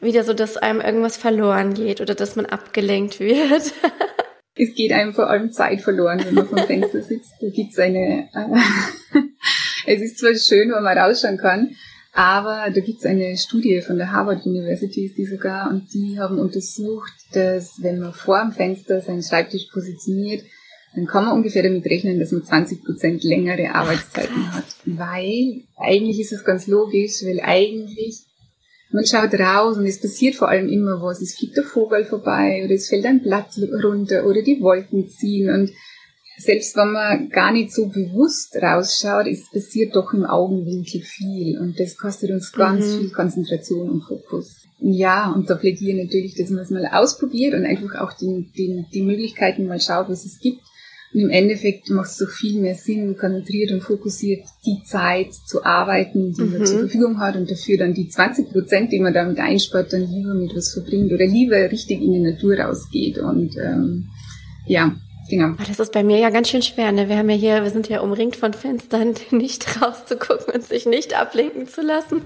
[0.00, 3.72] wieder so, dass einem irgendwas verloren geht oder dass man abgelenkt wird?
[4.54, 7.32] es geht einem vor allem Zeit verloren, wenn man vom Fenster sitzt.
[7.40, 9.20] Da gibt's eine, äh,
[9.86, 11.76] es ist zwar schön, wenn man rausschauen kann,
[12.14, 16.38] aber da gibt's eine Studie von der Harvard University, ist die sogar, und die haben
[16.38, 20.42] untersucht, dass wenn man vor dem Fenster seinen Schreibtisch positioniert,
[20.94, 24.64] dann kann man ungefähr damit rechnen, dass man 20 Prozent längere Arbeitszeiten Ach, hat.
[24.84, 28.24] Weil eigentlich ist es ganz logisch, weil eigentlich
[28.90, 31.22] man schaut raus und es passiert vor allem immer was.
[31.22, 35.48] Es fliegt der Vogel vorbei oder es fällt ein Blatt runter oder die Wolken ziehen
[35.48, 35.70] und
[36.38, 41.78] selbst wenn man gar nicht so bewusst rausschaut, es passiert doch im Augenwinkel viel und
[41.78, 42.98] das kostet uns ganz mhm.
[42.98, 44.62] viel Konzentration und Fokus.
[44.78, 48.50] Ja, und da plädiere ich natürlich, dass man es mal ausprobiert und einfach auch die,
[48.56, 50.60] die, die Möglichkeiten mal schaut, was es gibt.
[51.14, 55.64] Und im Endeffekt macht es doch viel mehr Sinn, konzentriert und fokussiert die Zeit zu
[55.64, 56.52] arbeiten, die mhm.
[56.52, 60.10] man zur Verfügung hat und dafür dann die 20 Prozent, die man damit einspart, dann
[60.10, 63.18] lieber mit was verbringt oder lieber richtig in die Natur rausgeht.
[63.18, 64.08] Und ähm,
[64.66, 64.94] ja,
[65.28, 65.54] Genau.
[65.66, 66.92] Das ist bei mir ja ganz schön schwer.
[66.92, 67.08] Ne?
[67.08, 71.18] Wir haben ja hier, wir sind ja umringt von Fenstern, nicht rauszugucken und sich nicht
[71.18, 72.20] ablenken zu lassen.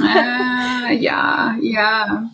[0.00, 2.30] ah, ja, ja.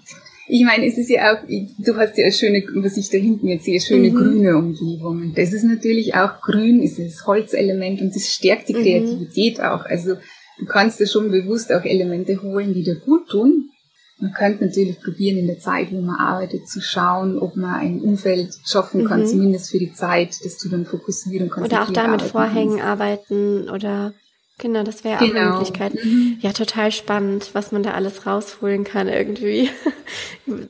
[0.53, 3.47] Ich meine, es ist ja auch, du hast ja eine schöne, was ich da hinten
[3.47, 4.17] jetzt sehe, schöne mhm.
[4.17, 5.33] grüne Umgebung.
[5.35, 8.83] das ist natürlich auch grün, ist das Holzelement und das stärkt die mhm.
[8.83, 9.65] Kreativität mhm.
[9.65, 9.85] auch.
[9.85, 10.17] Also
[10.59, 13.71] du kannst da schon bewusst auch Elemente holen, die dir gut tun.
[14.19, 18.01] Man könnte natürlich probieren, in der Zeit, wo man arbeitet, zu schauen, ob man ein
[18.01, 19.27] Umfeld schaffen kann, mhm.
[19.27, 21.73] zumindest für die Zeit, dass du dann fokussieren kannst.
[21.73, 22.85] Oder auch da mit Vorhängen kannst.
[22.85, 24.13] arbeiten oder
[24.61, 25.31] genau, das wäre genau.
[25.31, 25.59] auch eine genau.
[25.59, 25.95] Möglichkeit.
[26.05, 26.39] Mhm.
[26.41, 29.71] Ja, total spannend, was man da alles rausholen kann irgendwie.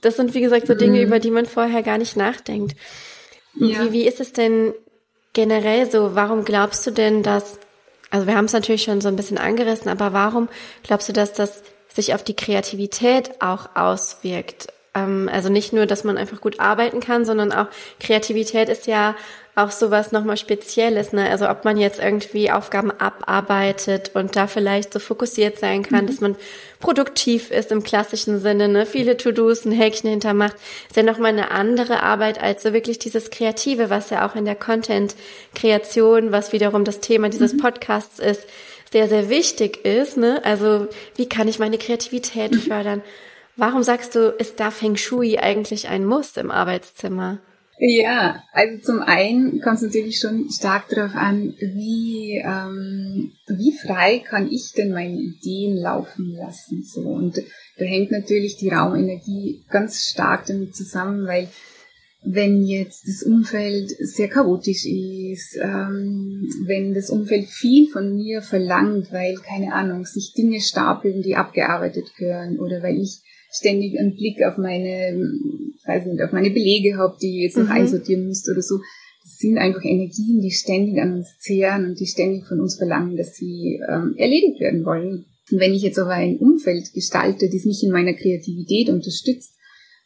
[0.03, 1.07] Das sind, wie gesagt, so Dinge, mhm.
[1.07, 2.77] über die man vorher gar nicht nachdenkt.
[3.55, 3.87] Ja.
[3.87, 4.75] Wie, wie ist es denn
[5.33, 6.15] generell so?
[6.15, 7.59] Warum glaubst du denn, dass,
[8.11, 10.51] also wir haben es natürlich schon so ein bisschen angerissen, aber warum
[10.83, 11.63] glaubst du, dass das
[11.95, 14.69] sich auf die Kreativität auch auswirkt.
[14.95, 17.67] Ähm, also nicht nur, dass man einfach gut arbeiten kann, sondern auch
[17.99, 19.15] Kreativität ist ja
[19.63, 21.29] auch sowas nochmal Spezielles, ne?
[21.31, 26.07] Also ob man jetzt irgendwie Aufgaben abarbeitet und da vielleicht so fokussiert sein kann, mhm.
[26.09, 26.37] dass man
[26.81, 28.87] produktiv ist im klassischen Sinne, ne?
[28.87, 30.57] Viele To-Dos, ein Häkchen hintermacht,
[30.89, 34.45] ist ja nochmal eine andere Arbeit als so wirklich dieses Kreative, was ja auch in
[34.45, 37.59] der Content-Kreation, was wiederum das Thema dieses mhm.
[37.59, 38.47] Podcasts ist,
[38.93, 40.17] sehr, sehr wichtig ist.
[40.17, 40.41] Ne?
[40.45, 42.61] Also wie kann ich meine Kreativität mhm.
[42.61, 43.03] fördern?
[43.57, 47.39] Warum sagst du, ist da Feng Shui eigentlich ein Muss im Arbeitszimmer?
[47.83, 54.19] Ja, also zum einen kommt es natürlich schon stark darauf an, wie, ähm, wie frei
[54.19, 56.83] kann ich denn meine Ideen laufen lassen.
[56.85, 57.01] So.
[57.01, 57.39] Und
[57.79, 61.49] da hängt natürlich die Raumenergie ganz stark damit zusammen, weil
[62.23, 69.11] wenn jetzt das Umfeld sehr chaotisch ist, ähm, wenn das Umfeld viel von mir verlangt,
[69.11, 74.43] weil, keine Ahnung, sich Dinge stapeln, die abgearbeitet gehören, oder weil ich ständig einen Blick
[74.45, 75.17] auf meine,
[75.85, 77.73] weiß nicht, auf meine Belege habe, die ich jetzt noch mhm.
[77.73, 78.79] einsortieren müsste oder so.
[79.23, 83.17] Das sind einfach Energien, die ständig an uns zehren und die ständig von uns verlangen,
[83.17, 85.27] dass sie ähm, erledigt werden wollen.
[85.51, 89.55] Und wenn ich jetzt aber ein Umfeld gestalte, das mich in meiner Kreativität unterstützt,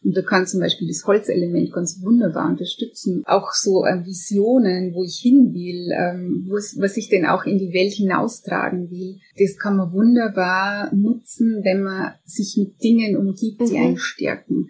[0.04, 3.22] und da kann zum Beispiel das Holzelement ganz wunderbar unterstützen.
[3.24, 7.72] Auch so äh, Visionen, wo ich hin will, ähm, was ich denn auch in die
[7.72, 9.18] Welt hinaustragen will.
[9.38, 13.84] Das kann man wunderbar nutzen, wenn man sich mit Dingen umgibt, die mhm.
[13.84, 14.68] einen stärken.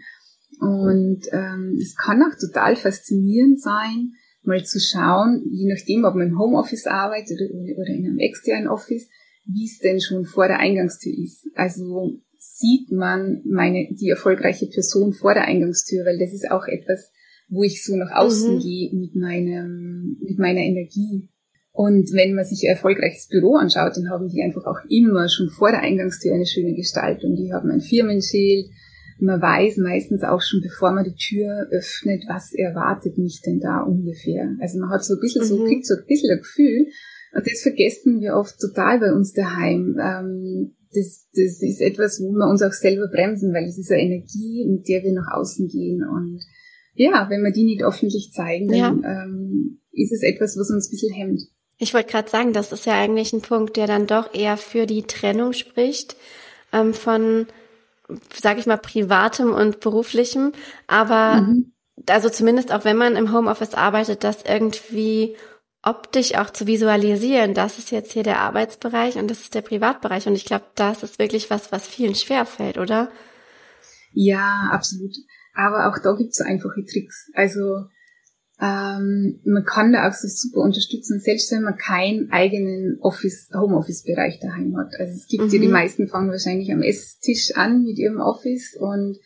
[0.61, 4.13] Und ähm, es kann auch total faszinierend sein,
[4.45, 9.09] mal zu schauen, je nachdem, ob man im Homeoffice arbeitet oder in einem externen Office,
[9.47, 11.49] wie es denn schon vor der Eingangstür ist.
[11.55, 12.21] Also
[12.57, 17.11] sieht man meine, die erfolgreiche Person vor der Eingangstür, weil das ist auch etwas,
[17.49, 18.61] wo ich so nach außen mhm.
[18.61, 21.29] gehe mit meinem, mit meiner Energie.
[21.73, 25.51] Und wenn man sich ein erfolgreiches Büro anschaut, dann haben die einfach auch immer schon
[25.51, 27.35] vor der Eingangstür eine schöne Gestaltung.
[27.35, 28.71] Die haben ein Firmenschild.
[29.19, 33.83] Man weiß meistens auch schon, bevor man die Tür öffnet, was erwartet mich denn da
[33.83, 34.55] ungefähr.
[34.61, 35.47] Also man hat so ein bisschen mhm.
[35.47, 36.87] so, kriegt so ein bisschen ein Gefühl.
[37.35, 39.99] Und das vergessen wir oft total bei uns daheim.
[40.01, 44.03] Ähm, das, das ist etwas, wo wir uns auch selber bremsen, weil es ist eine
[44.03, 46.05] Energie, mit der wir nach außen gehen.
[46.09, 46.41] Und
[46.95, 49.25] ja, wenn wir die nicht öffentlich zeigen, dann ja.
[49.25, 51.41] ähm, ist es etwas, was uns ein bisschen hemmt.
[51.79, 54.87] Ich wollte gerade sagen, das ist ja eigentlich ein Punkt, der dann doch eher für
[54.87, 56.17] die Trennung spricht
[56.73, 57.47] ähm, von,
[58.33, 60.53] sage ich mal, privatem und beruflichem.
[60.87, 61.73] Aber mhm.
[62.09, 65.35] also zumindest auch wenn man im Homeoffice arbeitet, das irgendwie
[65.85, 70.27] optisch auch zu visualisieren, das ist jetzt hier der Arbeitsbereich und das ist der Privatbereich.
[70.27, 73.11] Und ich glaube, das ist wirklich was, was vielen schwerfällt, oder?
[74.13, 75.15] Ja, absolut.
[75.55, 77.31] Aber auch da gibt's so einfache Tricks.
[77.35, 77.87] Also
[78.61, 84.39] ähm, man kann da auch so super unterstützen, selbst wenn man keinen eigenen Office, Homeoffice-Bereich
[84.41, 84.95] daheim hat.
[84.99, 85.51] Also es gibt mhm.
[85.51, 89.19] ja die meisten fangen wahrscheinlich am Esstisch an mit ihrem Office und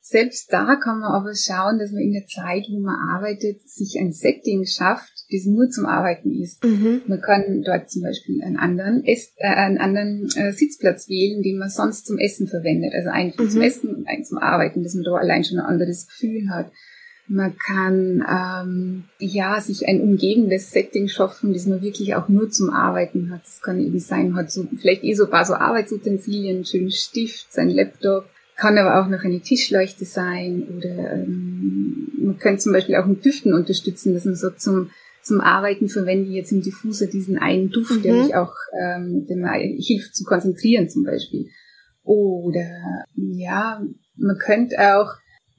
[0.00, 3.96] selbst da kann man aber schauen, dass man in der Zeit, wo man arbeitet, sich
[3.98, 6.62] ein Setting schafft, das nur zum Arbeiten ist.
[6.64, 7.02] Mhm.
[7.06, 11.58] Man kann dort zum Beispiel einen anderen, Ess, äh, einen anderen äh, Sitzplatz wählen, den
[11.58, 12.92] man sonst zum Essen verwendet.
[12.94, 13.50] Also einen mhm.
[13.50, 16.70] zum Essen und einen zum Arbeiten, dass man da allein schon ein anderes Gefühl hat.
[17.26, 22.68] Man kann ähm, ja sich ein umgebendes Setting schaffen, das man wirklich auch nur zum
[22.68, 23.40] Arbeiten hat.
[23.44, 26.64] Das kann eben sein, man hat so vielleicht eh so ein paar so Arbeitsutensilien, einen
[26.66, 32.62] schönen Stift, sein Laptop, kann aber auch noch eine Tischleuchte sein oder ähm, man könnte
[32.62, 34.90] zum Beispiel auch mit Düften unterstützen, dass man so zum
[35.24, 38.02] zum Arbeiten verwende ich jetzt im Diffuser diesen einen Duft, mhm.
[38.02, 41.48] der mich auch ähm, der mir hilft zu konzentrieren zum Beispiel.
[42.02, 42.68] Oder
[43.16, 43.82] ja,
[44.16, 45.14] man könnte auch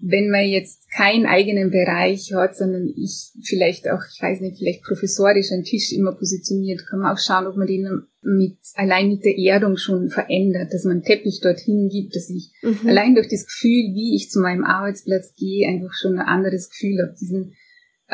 [0.08, 4.84] wenn man jetzt keinen eigenen Bereich hat, sondern ich vielleicht auch, ich weiß nicht, vielleicht
[4.84, 9.24] professorisch einen Tisch immer positioniert, kann man auch schauen, ob man den mit, allein mit
[9.24, 12.88] der Erdung schon verändert, dass man einen Teppich dorthin gibt, dass ich mhm.
[12.88, 17.02] allein durch das Gefühl, wie ich zu meinem Arbeitsplatz gehe, einfach schon ein anderes Gefühl
[17.02, 17.54] habe, diesen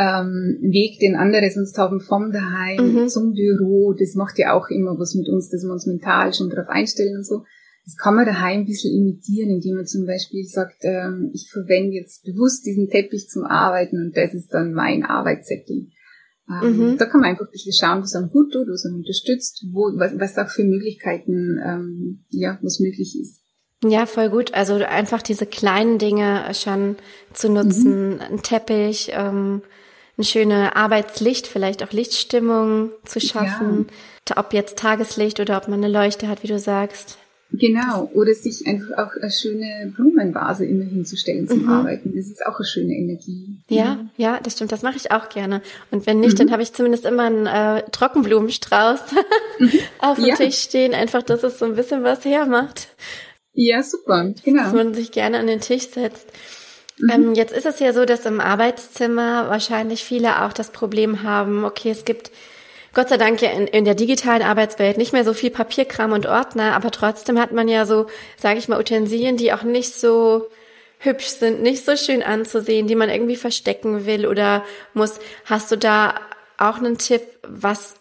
[0.01, 3.07] ähm, Weg, den andere sonst haben vom daheim mhm.
[3.07, 6.49] zum Büro, das macht ja auch immer was mit uns, dass wir uns mental schon
[6.49, 7.43] darauf einstellen und so.
[7.85, 11.95] Das kann man daheim ein bisschen imitieren, indem man zum Beispiel sagt, ähm, ich verwende
[11.95, 15.91] jetzt bewusst diesen Teppich zum Arbeiten und das ist dann mein Arbeitssetting.
[16.49, 16.97] Ähm, mhm.
[16.97, 19.91] Da kann man einfach ein bisschen schauen, was einem gut tut, was einem unterstützt, wo,
[19.97, 23.41] was, was auch für Möglichkeiten, ähm, ja, was möglich ist.
[23.83, 24.53] Ja, voll gut.
[24.53, 26.97] Also einfach diese kleinen Dinge schon
[27.33, 28.21] zu nutzen, mhm.
[28.21, 29.63] ein Teppich, ähm,
[30.21, 33.87] eine schöne Arbeitslicht, vielleicht auch Lichtstimmung zu schaffen,
[34.29, 34.37] ja.
[34.37, 37.17] ob jetzt Tageslicht oder ob man eine Leuchte hat, wie du sagst.
[37.53, 41.69] Genau, oder sich einfach auch eine schöne Blumenvase immer hinzustellen zum mhm.
[41.69, 42.13] Arbeiten.
[42.15, 43.57] Das ist auch eine schöne Energie.
[43.67, 45.61] Ja, ja, das stimmt, das mache ich auch gerne.
[45.89, 46.37] Und wenn nicht, mhm.
[46.37, 49.01] dann habe ich zumindest immer einen äh, Trockenblumenstrauß
[49.59, 49.71] mhm.
[49.99, 50.35] auf dem ja.
[50.35, 52.87] Tisch stehen, einfach, dass es so ein bisschen was hermacht.
[53.53, 54.63] Ja, super, genau.
[54.63, 56.31] Dass man sich gerne an den Tisch setzt.
[57.01, 57.09] Mhm.
[57.09, 61.65] Ähm, jetzt ist es ja so, dass im Arbeitszimmer wahrscheinlich viele auch das Problem haben,
[61.65, 62.31] okay, es gibt
[62.93, 66.25] Gott sei Dank ja in, in der digitalen Arbeitswelt nicht mehr so viel Papierkram und
[66.25, 70.49] Ordner, aber trotzdem hat man ja so, sage ich mal, Utensilien, die auch nicht so
[70.99, 75.19] hübsch sind, nicht so schön anzusehen, die man irgendwie verstecken will oder muss.
[75.45, 76.15] Hast du da
[76.57, 77.95] auch einen Tipp, was,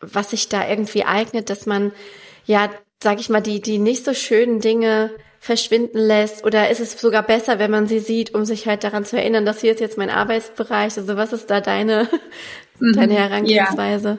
[0.00, 1.92] was sich da irgendwie eignet, dass man,
[2.46, 2.70] ja,
[3.02, 6.44] sag ich mal, die, die nicht so schönen Dinge verschwinden lässt?
[6.44, 9.46] Oder ist es sogar besser, wenn man sie sieht, um sich halt daran zu erinnern,
[9.46, 10.96] dass hier ist jetzt mein Arbeitsbereich?
[10.96, 12.08] Also was ist da deine,
[12.78, 12.92] mhm.
[12.92, 14.18] deine Herangehensweise?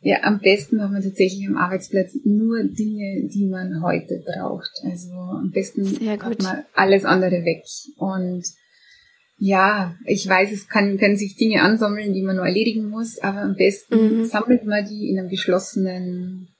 [0.00, 0.18] Ja.
[0.18, 4.70] ja, am besten macht man tatsächlich am Arbeitsplatz nur Dinge, die man heute braucht.
[4.84, 7.64] Also am besten macht man alles andere weg.
[7.98, 8.44] Und
[9.38, 13.42] ja, ich weiß, es kann, können sich Dinge ansammeln, die man nur erledigen muss, aber
[13.42, 14.24] am besten mhm.
[14.24, 16.55] sammelt man die in einem geschlossenen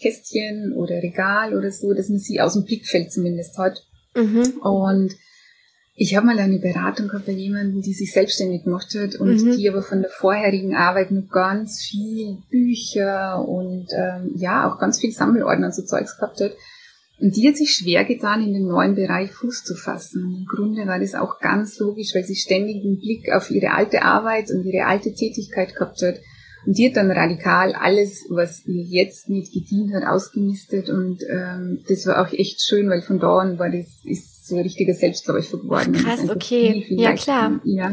[0.00, 3.82] Kästchen oder Regal oder so, dass man sie aus dem Blickfeld zumindest hat.
[4.14, 4.58] Mhm.
[4.60, 5.14] Und
[5.98, 9.56] ich habe mal eine Beratung gehabt bei jemandem, die sich selbstständig gemacht hat und mhm.
[9.56, 15.00] die aber von der vorherigen Arbeit noch ganz viel Bücher und ähm, ja, auch ganz
[15.00, 16.52] viel Sammelordner und so Zeugs gehabt hat.
[17.18, 20.40] Und die hat sich schwer getan, in den neuen Bereich Fuß zu fassen.
[20.40, 24.02] Im Grunde war das auch ganz logisch, weil sie ständig den Blick auf ihre alte
[24.02, 26.16] Arbeit und ihre alte Tätigkeit gehabt hat.
[26.66, 30.90] Und die hat dann radikal alles, was ihr jetzt nicht gedient hat, ausgemistet.
[30.90, 34.56] Und ähm, das war auch echt schön, weil von da an war das ist so
[34.56, 35.92] ein richtiger Selbstläufer geworden.
[35.92, 36.72] Krass, okay.
[36.72, 37.60] Viel, viel ja, klar.
[37.64, 37.92] Ja.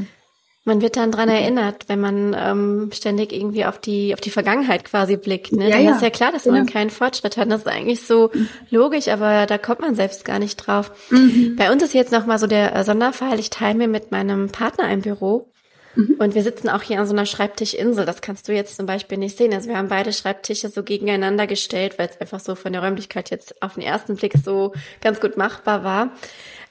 [0.65, 4.85] Man wird dann dran erinnert, wenn man ähm, ständig irgendwie auf die auf die Vergangenheit
[4.85, 5.51] quasi blickt.
[5.51, 5.65] Ne?
[5.65, 5.95] Ja, dann ja.
[5.95, 6.55] ist ja klar, dass genau.
[6.55, 7.51] man keinen Fortschritt hat.
[7.51, 8.31] Das ist eigentlich so
[8.69, 10.91] logisch, aber da kommt man selbst gar nicht drauf.
[11.09, 11.57] Mhm.
[11.57, 13.39] Bei uns ist jetzt noch mal so der Sonderfall.
[13.39, 15.52] Ich teile mir mit meinem Partner ein Büro
[15.95, 16.15] mhm.
[16.19, 18.05] und wir sitzen auch hier an so einer Schreibtischinsel.
[18.05, 19.53] Das kannst du jetzt zum Beispiel nicht sehen.
[19.53, 23.29] Also wir haben beide Schreibtische so gegeneinander gestellt, weil es einfach so von der Räumlichkeit
[23.29, 26.11] jetzt auf den ersten Blick so ganz gut machbar war.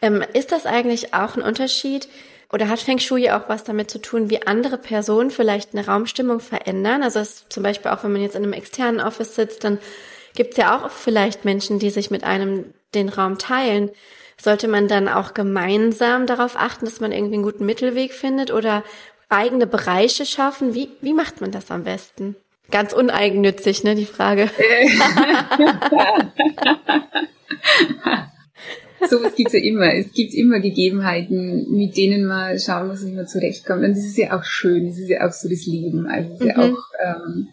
[0.00, 2.08] Ähm, ist das eigentlich auch ein Unterschied?
[2.52, 6.40] Oder hat Feng Shui auch was damit zu tun, wie andere Personen vielleicht eine Raumstimmung
[6.40, 7.02] verändern?
[7.02, 9.78] Also es, zum Beispiel auch, wenn man jetzt in einem externen Office sitzt, dann
[10.34, 13.90] gibt es ja auch vielleicht Menschen, die sich mit einem den Raum teilen.
[14.38, 18.82] Sollte man dann auch gemeinsam darauf achten, dass man irgendwie einen guten Mittelweg findet oder
[19.32, 20.74] eigene Bereiche schaffen?
[20.74, 22.36] Wie, wie macht man das am besten?
[22.70, 24.48] Ganz uneigennützig, ne, die Frage.
[29.10, 29.92] Sowas gibt's ja immer.
[29.94, 33.84] Es gibt immer Gegebenheiten, mit denen man schauen muss, wie man zurechtkommt.
[33.84, 36.06] Und das ist ja auch schön, das ist ja auch so das Leben.
[36.06, 36.48] Also es ist mhm.
[36.48, 37.48] ja auch, ähm,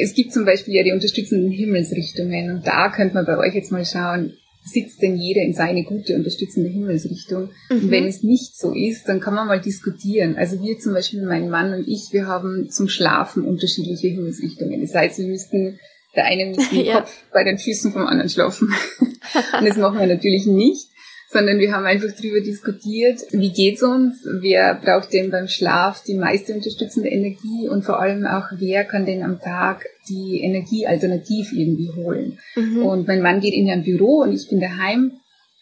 [0.00, 3.72] es gibt zum Beispiel ja die unterstützenden Himmelsrichtungen und da könnte man bei euch jetzt
[3.72, 4.34] mal schauen,
[4.72, 7.50] sitzt denn jeder in seine gute unterstützende Himmelsrichtung?
[7.70, 7.76] Mhm.
[7.76, 10.36] Und wenn es nicht so ist, dann kann man mal diskutieren.
[10.36, 14.80] Also wir zum Beispiel, mein Mann und ich, wir haben zum Schlafen unterschiedliche Himmelsrichtungen.
[14.80, 15.78] Das heißt, wir müssten
[16.16, 17.00] der eine muss den ja.
[17.00, 18.74] Kopf bei den Füßen vom anderen schlafen.
[19.00, 20.87] und das machen wir natürlich nicht,
[21.30, 26.14] sondern wir haben einfach darüber diskutiert, wie geht's uns, wer braucht denn beim Schlaf die
[26.14, 31.52] meiste unterstützende Energie und vor allem auch, wer kann denn am Tag die Energie alternativ
[31.52, 32.38] irgendwie holen.
[32.56, 32.82] Mhm.
[32.82, 35.12] Und mein Mann geht in ein Büro und ich bin daheim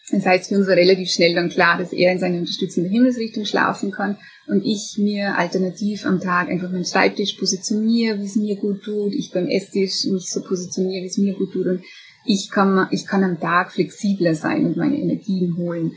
[0.09, 3.43] das heißt, für uns war relativ schnell dann klar, dass er in seine unterstützende Himmelsrichtung
[3.43, 8.55] schlafen kann und ich mir alternativ am Tag einfach meinen Schreibtisch positioniere, wie es mir
[8.55, 11.81] gut tut, ich beim Esstisch mich so positioniere, wie es mir gut tut und
[12.27, 15.93] ich kann, ich kann am Tag flexibler sein und meine Energien holen.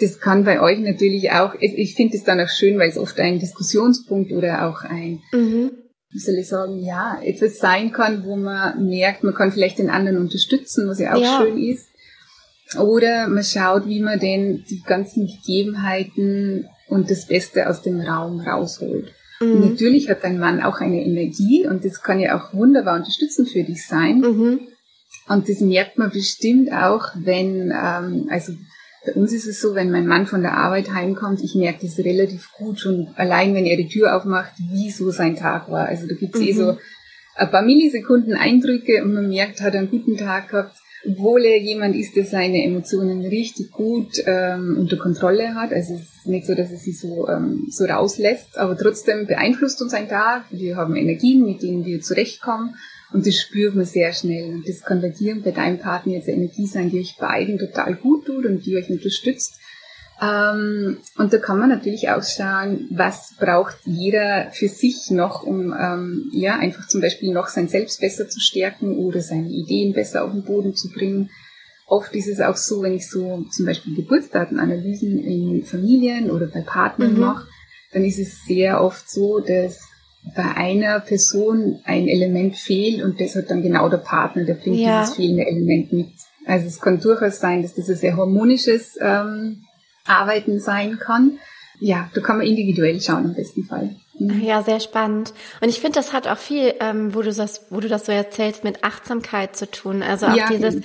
[0.00, 3.18] Das kann bei euch natürlich auch, ich finde es dann auch schön, weil es oft
[3.20, 5.70] ein Diskussionspunkt oder auch ein, mhm.
[6.10, 9.90] wie soll ich sagen, ja, etwas sein kann, wo man merkt, man kann vielleicht den
[9.90, 11.38] anderen unterstützen, was ja auch ja.
[11.40, 11.86] schön ist.
[12.76, 18.40] Oder man schaut, wie man denn die ganzen Gegebenheiten und das Beste aus dem Raum
[18.40, 19.12] rausholt.
[19.40, 19.60] Mhm.
[19.60, 23.62] natürlich hat dein Mann auch eine Energie und das kann ja auch wunderbar unterstützend für
[23.62, 24.20] dich sein.
[24.20, 24.60] Mhm.
[25.28, 28.52] Und das merkt man bestimmt auch, wenn, ähm, also
[29.06, 31.98] bei uns ist es so, wenn mein Mann von der Arbeit heimkommt, ich merke das
[31.98, 35.86] relativ gut schon allein, wenn er die Tür aufmacht, wie so sein Tag war.
[35.86, 36.46] Also da gibt's mhm.
[36.46, 36.78] eh so
[37.36, 41.58] ein paar Millisekunden Eindrücke und man merkt, hat er einen guten Tag gehabt obwohl er
[41.58, 45.72] jemand ist, der seine Emotionen richtig gut ähm, unter Kontrolle hat.
[45.72, 49.82] Also es ist nicht so, dass er sie so, ähm, so rauslässt, aber trotzdem beeinflusst
[49.82, 50.44] uns ein Tag.
[50.50, 52.76] Wir haben Energien, mit denen wir zurechtkommen
[53.14, 54.52] und das spürt man sehr schnell.
[54.52, 57.16] Und das kann bei dir und bei deinem Partner jetzt eine Energie sein, die euch
[57.16, 59.60] beiden total gut tut und die euch unterstützt.
[60.20, 65.72] Ähm, und da kann man natürlich auch schauen, was braucht jeder für sich noch, um
[65.72, 70.24] ähm, ja einfach zum Beispiel noch sein Selbst besser zu stärken oder seine Ideen besser
[70.24, 71.30] auf den Boden zu bringen.
[71.86, 76.62] Oft ist es auch so, wenn ich so zum Beispiel Geburtsdatenanalysen in Familien oder bei
[76.62, 77.20] Partnern mhm.
[77.20, 77.46] mache,
[77.92, 79.93] dann ist es sehr oft so, dass
[80.34, 84.78] bei einer Person ein Element fehlt und das hat dann genau der Partner, der bringt
[84.78, 85.00] ja.
[85.00, 86.08] dieses fehlende Element mit.
[86.46, 89.64] Also es kann durchaus sein, dass das ein sehr harmonisches ähm,
[90.06, 91.38] Arbeiten sein kann.
[91.80, 93.96] Ja, da kann man individuell schauen im besten Fall.
[94.18, 94.42] Mhm.
[94.42, 95.34] Ja, sehr spannend.
[95.60, 98.12] Und ich finde, das hat auch viel, ähm, wo du das, wo du das so
[98.12, 100.02] erzählst, mit Achtsamkeit zu tun.
[100.02, 100.76] Also auch ja, dieses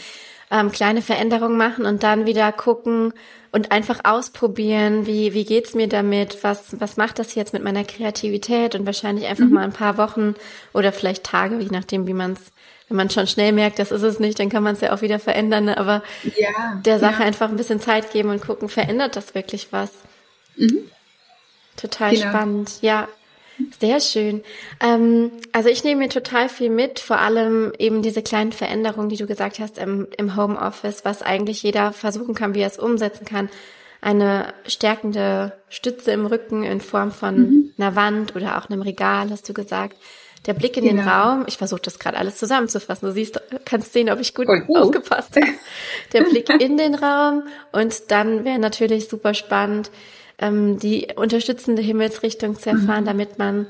[0.52, 3.14] ähm, kleine Veränderungen machen und dann wieder gucken
[3.52, 7.84] und einfach ausprobieren, wie wie geht's mir damit, was was macht das jetzt mit meiner
[7.84, 9.54] Kreativität und wahrscheinlich einfach mhm.
[9.54, 10.36] mal ein paar Wochen
[10.74, 12.52] oder vielleicht Tage, je nachdem, wie man es
[12.90, 15.02] wenn man schon schnell merkt, das ist es nicht, dann kann man es ja auch
[15.02, 15.66] wieder verändern.
[15.66, 15.78] Ne?
[15.78, 16.02] Aber
[16.36, 17.28] ja, der Sache ja.
[17.28, 19.92] einfach ein bisschen Zeit geben und gucken, verändert das wirklich was?
[20.56, 20.90] Mhm.
[21.78, 22.30] Total genau.
[22.30, 22.72] spannend.
[22.82, 23.08] Ja,
[23.80, 24.44] sehr schön.
[24.80, 29.18] Ähm, also ich nehme mir total viel mit, vor allem eben diese kleinen Veränderungen, die
[29.18, 33.26] du gesagt hast im, im Homeoffice, was eigentlich jeder versuchen kann, wie er es umsetzen
[33.26, 33.50] kann.
[34.02, 37.74] Eine stärkende Stütze im Rücken in Form von mhm.
[37.78, 39.98] einer Wand oder auch einem Regal, hast du gesagt.
[40.46, 41.02] Der Blick in genau.
[41.02, 43.08] den Raum, ich versuche das gerade alles zusammenzufassen.
[43.08, 45.48] Du siehst, kannst sehen, ob ich gut oh, aufgepasst habe.
[46.14, 47.44] Der Blick in den Raum
[47.74, 49.92] und dann wäre natürlich super spannend,
[50.40, 53.08] ähm, die unterstützende Himmelsrichtung zu erfahren, mhm.
[53.08, 53.68] damit man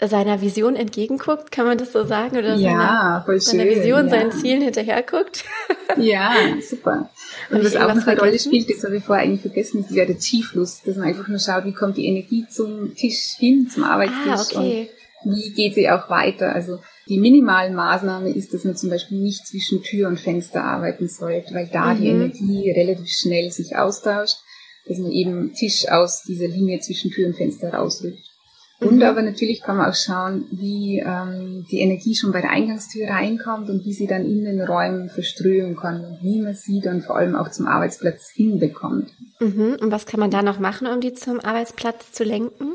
[0.00, 2.36] seiner Vision entgegenguckt, kann man das so sagen?
[2.36, 3.58] Oder ja, seiner, voll schön.
[3.58, 4.10] Seiner Vision, ja.
[4.10, 5.44] seinen Zielen hinterherguckt?
[5.96, 7.10] Ja, super.
[7.50, 10.06] Und was auch noch eine Rolle spielt, das habe ich vorher eigentlich vergessen, ist der
[10.06, 14.56] Chi-Fluss, dass man einfach nur schaut, wie kommt die Energie zum Tisch hin, zum Arbeitstisch.
[14.56, 14.88] Ah, okay
[15.24, 16.54] wie geht sie auch weiter.
[16.54, 21.08] Also die minimalen Maßnahme ist, dass man zum Beispiel nicht zwischen Tür und Fenster arbeiten
[21.08, 21.98] sollte, weil da mhm.
[21.98, 24.38] die Energie relativ schnell sich austauscht.
[24.86, 28.34] Dass man eben Tisch aus dieser Linie zwischen Tür und Fenster rausrückt.
[28.80, 29.02] Und mhm.
[29.02, 33.70] aber natürlich kann man auch schauen, wie ähm, die Energie schon bei der Eingangstür reinkommt
[33.70, 37.16] und wie sie dann in den Räumen verströmen kann und wie man sie dann vor
[37.16, 39.10] allem auch zum Arbeitsplatz hinbekommt.
[39.40, 39.76] Mhm.
[39.80, 42.74] Und was kann man da noch machen, um die zum Arbeitsplatz zu lenken?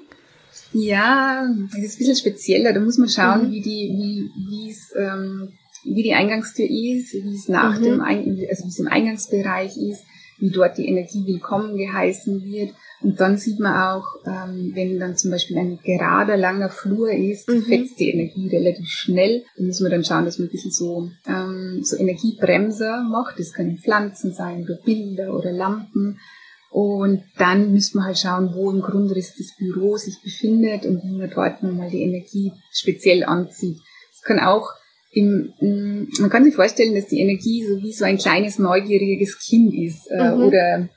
[0.71, 2.73] Ja, das ist ein bisschen spezieller.
[2.73, 3.51] Da muss man schauen, mhm.
[3.51, 5.53] wie die, wie, wie es, ähm,
[5.83, 7.83] wie die Eingangstür ist, wie es nach mhm.
[7.83, 10.03] dem, Ein also wie es im Eingangsbereich ist,
[10.39, 12.73] wie dort die Energie willkommen geheißen wird.
[13.01, 17.47] Und dann sieht man auch, ähm, wenn dann zum Beispiel ein gerader, langer Flur ist,
[17.47, 17.63] mhm.
[17.63, 19.43] fetzt die Energie relativ schnell.
[19.57, 23.39] Da muss man dann schauen, dass man ein bisschen so, ähm, so Energiebremser macht.
[23.39, 26.19] Das können Pflanzen sein, oder Bilder oder Lampen.
[26.69, 31.17] Und dann müsste man halt schauen, wo im Grundriss das Büro sich befindet und wie
[31.17, 33.79] man dort nochmal die Energie speziell anzieht.
[34.13, 34.69] Es kann auch
[35.11, 35.53] im,
[36.19, 40.07] man kann sich vorstellen, dass die Energie so wie so ein kleines neugieriges Kind ist
[40.11, 40.43] äh, mhm.
[40.43, 40.89] oder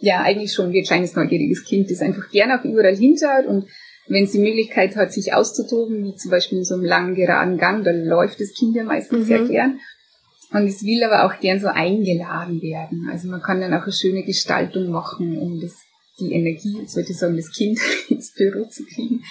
[0.00, 3.66] ja eigentlich schon wie ein kleines neugieriges Kind, das einfach gern auch überall hinschaut und
[4.10, 7.58] wenn es die Möglichkeit hat, sich auszutoben, wie zum Beispiel in so einem langen geraden
[7.58, 9.24] Gang, dann läuft das Kind ja meistens mhm.
[9.24, 9.78] sehr gern.
[10.52, 13.08] Und es will aber auch gern so eingeladen werden.
[13.08, 15.76] Also man kann dann auch eine schöne Gestaltung machen, um das,
[16.18, 19.22] die Energie, ich sagen, das Kind ins Büro zu kriegen.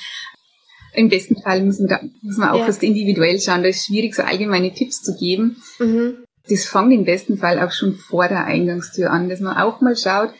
[0.94, 2.66] Im besten Fall muss man, da, muss man auch ja.
[2.66, 3.64] fast individuell schauen.
[3.64, 5.62] Da ist schwierig, so allgemeine Tipps zu geben.
[5.80, 6.18] Mhm.
[6.50, 9.96] Das fängt im besten Fall auch schon vor der Eingangstür an, dass man auch mal
[9.96, 10.34] schaut,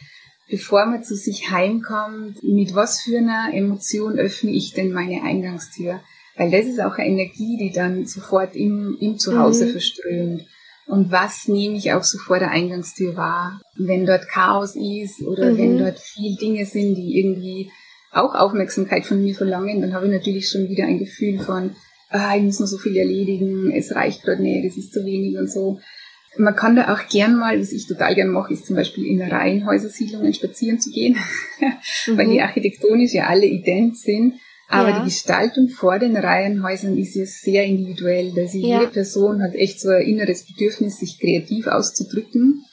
[0.50, 6.02] bevor man zu sich heimkommt, mit was für einer Emotion öffne ich denn meine Eingangstür?
[6.36, 9.72] Weil das ist auch eine Energie, die dann sofort im, im Zuhause mhm.
[9.72, 10.46] verströmt.
[10.88, 13.62] Und was nehme ich auch so vor der Eingangstür wahr?
[13.78, 15.58] Wenn dort Chaos ist oder mhm.
[15.58, 17.70] wenn dort viel Dinge sind, die irgendwie
[18.12, 21.72] auch Aufmerksamkeit von mir verlangen, dann habe ich natürlich schon wieder ein Gefühl von,
[22.10, 25.38] ah, ich muss noch so viel erledigen, es reicht gerade nicht, es ist zu wenig
[25.38, 25.80] und so.
[26.38, 29.22] Man kann da auch gern mal, was ich total gern mache, ist zum Beispiel in
[29.22, 31.18] Reihenhäusersiedlungen spazieren zu gehen,
[32.08, 32.18] mhm.
[32.18, 34.36] weil die architektonisch ja alle ident sind.
[34.72, 35.00] Aber ja.
[35.00, 38.32] die Gestaltung vor den Reihenhäusern ist ja sehr individuell.
[38.38, 38.80] Also ja.
[38.80, 42.64] jede Person hat echt so ein inneres Bedürfnis, sich kreativ auszudrücken.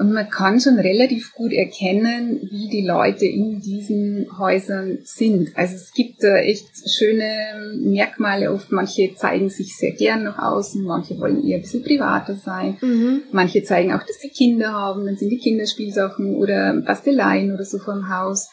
[0.00, 5.50] Und man kann schon relativ gut erkennen, wie die Leute in diesen Häusern sind.
[5.58, 8.50] Also es gibt da echt schöne Merkmale.
[8.50, 12.78] Oft manche zeigen sich sehr gern nach außen, manche wollen eher ein bisschen privater sein.
[12.80, 13.24] Mhm.
[13.30, 17.78] Manche zeigen auch, dass sie Kinder haben, dann sind die Kinderspielsachen oder Basteleien oder so
[17.78, 18.48] vom Haus.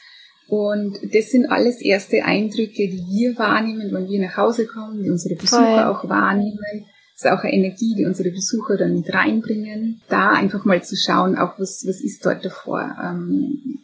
[0.49, 5.09] Und das sind alles erste Eindrücke, die wir wahrnehmen, wenn wir nach Hause kommen, die
[5.09, 5.83] unsere Besucher Voll.
[5.83, 6.85] auch wahrnehmen.
[7.19, 10.01] Das ist auch eine Energie, die unsere Besucher dann mit reinbringen.
[10.07, 12.95] Da einfach mal zu schauen, auch was, was ist dort davor.
[13.03, 13.79] Ähm,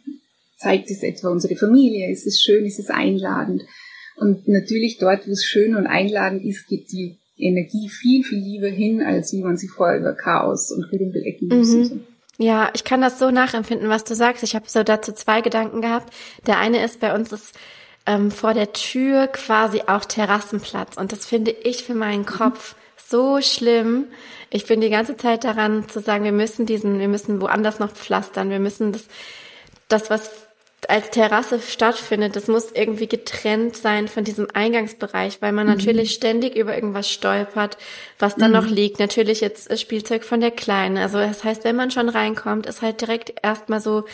[0.56, 2.12] zeigt es etwa unsere Familie?
[2.12, 2.64] Ist es schön?
[2.64, 3.62] Ist es einladend?
[4.16, 8.68] Und natürlich dort, wo es schön und einladend ist, geht die Energie viel, viel lieber
[8.68, 11.56] hin, als wie man sie vorher über Chaos und Gerümpelecken mhm.
[11.56, 12.00] müsste.
[12.38, 14.44] Ja, ich kann das so nachempfinden, was du sagst.
[14.44, 16.12] Ich habe so dazu zwei Gedanken gehabt.
[16.46, 17.52] Der eine ist, bei uns ist
[18.06, 20.96] ähm, vor der Tür quasi auch Terrassenplatz.
[20.96, 22.26] Und das finde ich für meinen mhm.
[22.26, 22.76] Kopf
[23.08, 24.06] so schlimm.
[24.50, 27.92] Ich bin die ganze Zeit daran zu sagen, wir müssen diesen, wir müssen woanders noch
[27.92, 28.50] pflastern.
[28.50, 29.06] Wir müssen das,
[29.88, 30.30] das, was
[30.88, 35.74] als Terrasse stattfindet, das muss irgendwie getrennt sein von diesem Eingangsbereich, weil man mhm.
[35.74, 37.78] natürlich ständig über irgendwas stolpert,
[38.18, 38.54] was da mhm.
[38.54, 38.98] noch liegt.
[38.98, 40.98] Natürlich jetzt Spielzeug von der Kleinen.
[40.98, 44.04] Also das heißt, wenn man schon reinkommt, ist halt direkt erstmal so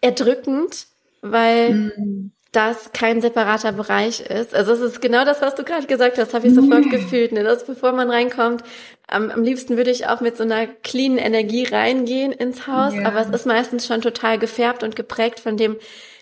[0.00, 0.86] erdrückend,
[1.20, 2.32] weil mhm.
[2.54, 4.54] Das kein separater Bereich ist.
[4.54, 7.32] Also es ist genau das, was du gerade gesagt hast, habe ich sofort gefühlt.
[7.32, 7.42] Ne?
[7.42, 8.62] Dass bevor man reinkommt,
[9.08, 13.06] am, am liebsten würde ich auch mit so einer cleanen Energie reingehen ins Haus, yeah.
[13.06, 15.76] aber es ist meistens schon total gefärbt und geprägt von dem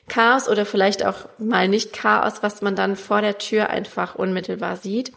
[0.08, 4.76] Chaos oder vielleicht auch mal nicht Chaos, was man dann vor der Tür einfach unmittelbar
[4.76, 5.12] sieht.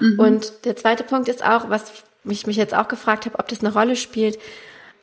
[0.00, 0.18] Mhm.
[0.18, 1.92] Und der zweite Punkt ist auch, was
[2.24, 4.38] ich mich jetzt auch gefragt habe, ob das eine Rolle spielt.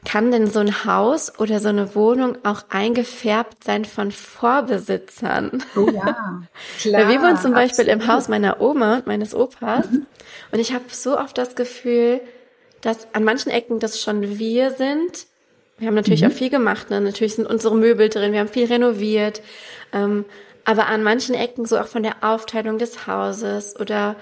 [0.05, 5.63] Kann denn so ein Haus oder so eine Wohnung auch eingefärbt sein von Vorbesitzern?
[5.75, 6.43] Oh ja,
[6.79, 7.09] klar.
[7.09, 8.03] Wir wohnen zum Beispiel absolut.
[8.03, 9.89] im Haus meiner Oma und meines Opas.
[9.89, 10.05] Mhm.
[10.51, 12.21] Und ich habe so oft das Gefühl,
[12.81, 15.25] dass an manchen Ecken das schon wir sind.
[15.77, 16.27] Wir haben natürlich mhm.
[16.27, 17.01] auch viel gemacht, ne?
[17.01, 19.41] natürlich sind unsere Möbel drin, wir haben viel renoviert.
[19.93, 20.25] Ähm,
[20.65, 24.15] aber an manchen Ecken so auch von der Aufteilung des Hauses oder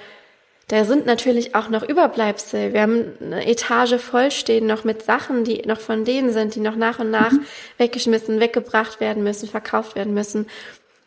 [0.71, 2.71] da sind natürlich auch noch Überbleibsel.
[2.71, 6.77] Wir haben eine Etage vollstehen noch mit Sachen, die noch von denen sind, die noch
[6.77, 7.43] nach und nach mhm.
[7.77, 10.45] weggeschmissen, weggebracht werden müssen, verkauft werden müssen.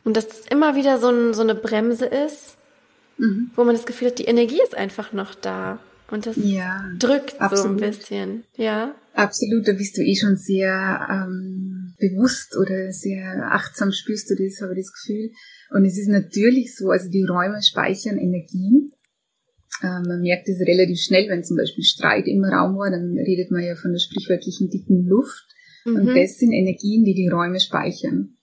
[0.04, 2.58] Und dass das immer wieder so, ein, so eine Bremse ist,
[3.16, 3.52] mhm.
[3.56, 5.78] wo man das Gefühl hat, die Energie ist einfach noch da.
[6.10, 7.64] Und das ja, drückt absolut.
[7.64, 8.94] so ein bisschen, ja.
[9.14, 14.60] Absolut, da bist du eh schon sehr ähm, bewusst oder sehr achtsam spürst du das,
[14.60, 15.30] habe ich das Gefühl.
[15.70, 18.90] Und es ist natürlich so, also die Räume speichern Energie.
[19.82, 23.50] Ähm, man merkt es relativ schnell, wenn zum Beispiel Streit im Raum war, dann redet
[23.50, 25.44] man ja von der sprichwörtlichen dicken Luft.
[25.84, 25.96] Mhm.
[25.96, 28.36] Und das sind Energien, die die Räume speichern.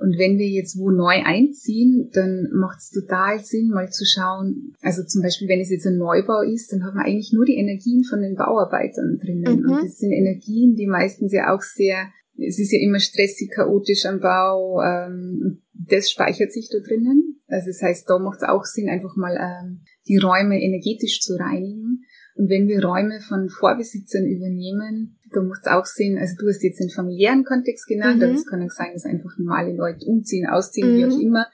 [0.00, 4.72] Und wenn wir jetzt wo neu einziehen, dann macht es total Sinn, mal zu schauen,
[4.80, 7.58] also zum Beispiel, wenn es jetzt ein Neubau ist, dann haben wir eigentlich nur die
[7.58, 9.60] Energien von den Bauarbeitern drinnen.
[9.60, 9.70] Mhm.
[9.70, 12.08] Und das sind Energien, die meistens ja auch sehr,
[12.46, 17.40] es ist ja immer stressig, chaotisch am Bau, ähm, das speichert sich da drinnen.
[17.48, 21.36] Also das heißt, da macht es auch Sinn, einfach mal ähm, die Räume energetisch zu
[21.36, 22.04] reinigen.
[22.36, 26.62] Und wenn wir Räume von Vorbesitzern übernehmen, da macht es auch Sinn, also du hast
[26.62, 28.24] jetzt den familiären Kontext genannt, mhm.
[28.24, 30.96] aber es kann auch sein, dass einfach normale Leute umziehen, ausziehen, mhm.
[30.96, 31.20] wie auch mhm.
[31.20, 31.46] immer.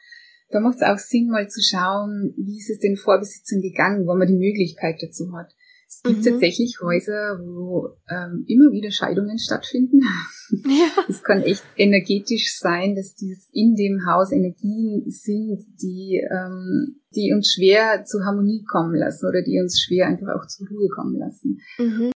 [0.51, 4.15] Da macht es auch Sinn, mal zu schauen, wie ist es den Vorbesitzern gegangen, wo
[4.15, 5.53] man die Möglichkeit dazu hat.
[5.89, 6.25] Es gibt mhm.
[6.25, 10.01] tatsächlich Häuser, wo ähm, immer wieder Scheidungen stattfinden.
[10.03, 10.11] Ja.
[11.09, 17.33] Es kann echt energetisch sein, dass dies in dem Haus Energien sind, die, ähm, die
[17.33, 21.19] uns schwer zur Harmonie kommen lassen oder die uns schwer einfach auch zur Ruhe kommen
[21.19, 21.61] lassen.
[21.79, 22.11] Mhm.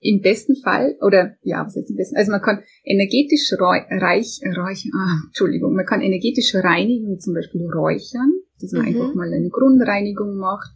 [0.00, 2.16] Im besten Fall, oder ja, was heißt im besten?
[2.16, 7.66] Also man kann energetisch reich, reich ah, Entschuldigung, man kann energetisch reinigen, wie zum Beispiel
[7.66, 8.88] Räuchern, dass man mhm.
[8.88, 10.70] einfach mal eine Grundreinigung macht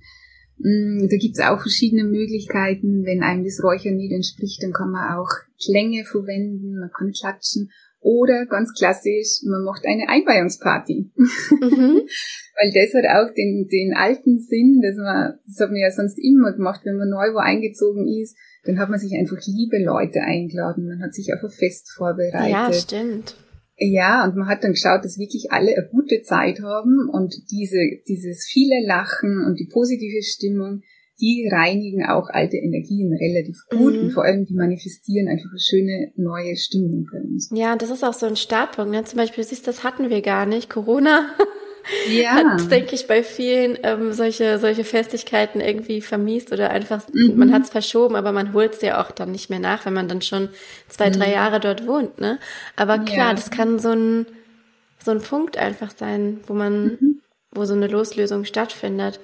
[0.59, 3.05] da gibt's auch verschiedene Möglichkeiten.
[3.05, 5.29] Wenn einem das Räuchern nicht entspricht, dann kann man auch
[5.63, 7.71] Klänge verwenden, man kann klatschen.
[8.01, 11.11] Oder ganz klassisch, man macht eine Einweihungsparty.
[11.17, 12.03] Mhm.
[12.57, 16.19] Weil das hat auch den, den alten Sinn, dass man, das hat man ja sonst
[16.19, 20.21] immer gemacht, wenn man neu wo eingezogen ist, dann hat man sich einfach liebe Leute
[20.21, 22.51] eingeladen, man hat sich auf ein Fest vorbereitet.
[22.51, 23.37] Ja, stimmt.
[23.79, 27.79] Ja, und man hat dann geschaut, dass wirklich alle eine gute Zeit haben und diese,
[28.09, 30.83] dieses viele Lachen und die positive Stimmung,
[31.21, 34.01] die reinigen auch alte Energien relativ gut mhm.
[34.01, 37.51] und vor allem die manifestieren einfach eine schöne neue Stimmung bei uns.
[37.55, 38.93] Ja, das ist auch so ein Startpunkt.
[38.93, 39.05] Ne?
[39.05, 40.69] Zum Beispiel, siehst das hatten wir gar nicht.
[40.69, 41.29] Corona
[42.09, 42.31] ja.
[42.31, 47.37] hat, denke ich, bei vielen ähm, solche, solche Festigkeiten irgendwie vermiest oder einfach, mhm.
[47.37, 49.95] man hat es verschoben, aber man holt es ja auch dann nicht mehr nach, wenn
[49.95, 50.49] man dann schon
[50.89, 51.33] zwei, drei mhm.
[51.33, 52.21] Jahre dort wohnt.
[52.21, 52.39] Ne?
[52.77, 53.35] Aber klar, ja.
[53.35, 54.27] das kann so ein,
[55.05, 57.21] so ein Punkt einfach sein, wo man, mhm.
[57.53, 59.21] wo so eine Loslösung stattfindet.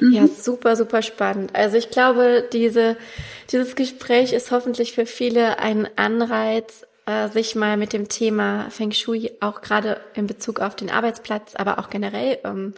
[0.00, 0.30] Ja, mhm.
[0.36, 1.54] super, super spannend.
[1.54, 2.96] Also ich glaube, diese,
[3.50, 8.92] dieses Gespräch ist hoffentlich für viele ein Anreiz, äh, sich mal mit dem Thema Feng
[8.92, 12.74] Shui auch gerade in Bezug auf den Arbeitsplatz, aber auch generell ähm,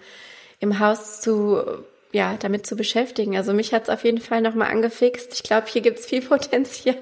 [0.60, 3.36] im Haus zu ja, damit zu beschäftigen.
[3.36, 5.34] Also mich hat's auf jeden Fall nochmal angefixt.
[5.34, 7.00] Ich glaube, hier gibt's viel Potenzial,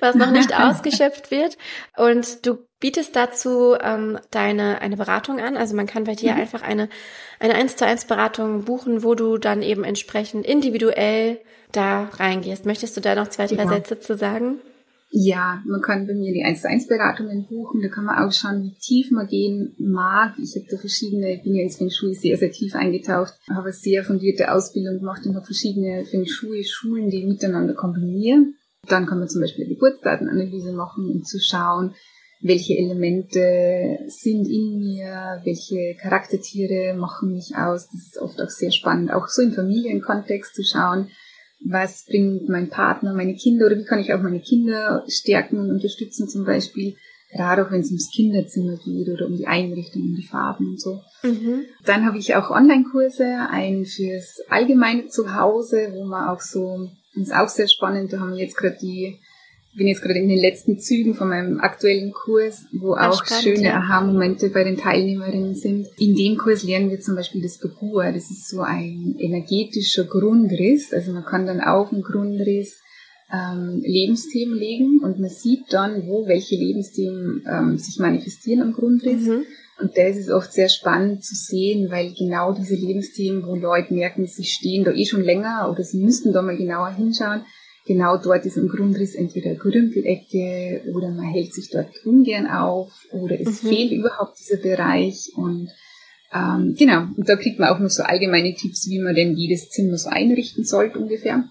[0.00, 1.58] was noch nicht ausgeschöpft wird.
[1.96, 5.58] Und du bietest dazu ähm, deine eine Beratung an.
[5.58, 6.40] Also man kann bei dir mhm.
[6.40, 6.88] einfach eine
[7.38, 11.38] eine eins zu eins Beratung buchen, wo du dann eben entsprechend individuell
[11.72, 12.64] da reingehst.
[12.64, 13.68] Möchtest du da noch zwei, drei ja.
[13.68, 14.58] Sätze zu sagen?
[15.12, 18.32] Ja, man kann bei mir die 1 zu 1 Beratungen buchen, da kann man auch
[18.32, 20.34] schauen, wie tief man gehen mag.
[20.40, 23.64] Ich habe da verschiedene, ich bin ja ins Feng Shui sehr, sehr tief eingetaucht, habe
[23.64, 28.54] eine sehr fundierte Ausbildung gemacht und habe verschiedene Feng Shui-Schulen, die miteinander kombinieren.
[28.86, 31.92] Dann kann man zum Beispiel eine Geburtsdatenanalyse machen, um zu schauen,
[32.40, 37.88] welche Elemente sind in mir, welche Charaktertiere machen mich aus.
[37.88, 41.08] Das ist oft auch sehr spannend, auch so im Familienkontext zu schauen,
[41.64, 45.70] was bringt mein Partner, meine Kinder oder wie kann ich auch meine Kinder stärken und
[45.70, 46.96] unterstützen zum Beispiel,
[47.32, 50.80] gerade auch wenn es ums Kinderzimmer geht oder um die Einrichtung, um die Farben und
[50.80, 51.00] so.
[51.22, 51.64] Mhm.
[51.84, 57.34] Dann habe ich auch Online-Kurse, einen fürs allgemeine Zuhause, wo man auch so, das ist
[57.34, 59.18] auch sehr spannend, da haben wir jetzt gerade die
[59.74, 63.58] bin jetzt gerade in den letzten Zügen von meinem aktuellen Kurs, wo Ach, auch spannend,
[63.58, 63.74] schöne.
[63.74, 65.86] Aha-Momente bei den Teilnehmerinnen sind.
[65.98, 68.04] In dem Kurs lernen wir zum Beispiel das Behur.
[68.06, 70.92] Das ist so ein energetischer Grundriss.
[70.92, 72.80] Also man kann dann auf dem Grundriss
[73.32, 79.26] ähm, Lebensthemen legen und man sieht dann, wo welche Lebensthemen ähm, sich manifestieren am Grundriss.
[79.26, 79.44] Mhm.
[79.80, 84.26] Und das ist oft sehr spannend zu sehen, weil genau diese Lebensthemen, wo Leute merken,
[84.26, 87.42] sie stehen da eh schon länger oder sie müssten da mal genauer hinschauen,
[87.90, 93.40] genau dort ist ein Grundriss entweder Grümpelecke oder man hält sich dort ungern auf oder
[93.40, 93.68] es mhm.
[93.68, 95.68] fehlt überhaupt dieser Bereich und
[96.32, 99.70] ähm, genau, und da kriegt man auch noch so allgemeine Tipps, wie man denn jedes
[99.70, 101.42] Zimmer so einrichten sollte ungefähr.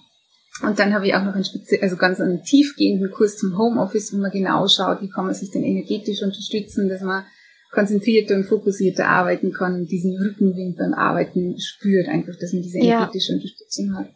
[0.64, 4.14] Und dann habe ich auch noch einen speziell, also ganz einen tiefgehenden Kurs zum Homeoffice,
[4.14, 7.26] wo man genau schaut, wie kann man sich denn energetisch unterstützen, dass man
[7.72, 13.34] konzentrierter und fokussierter arbeiten kann diesen Rückenwind beim Arbeiten spürt, einfach, dass man diese energetische
[13.34, 13.36] ja.
[13.36, 14.08] Unterstützung hat.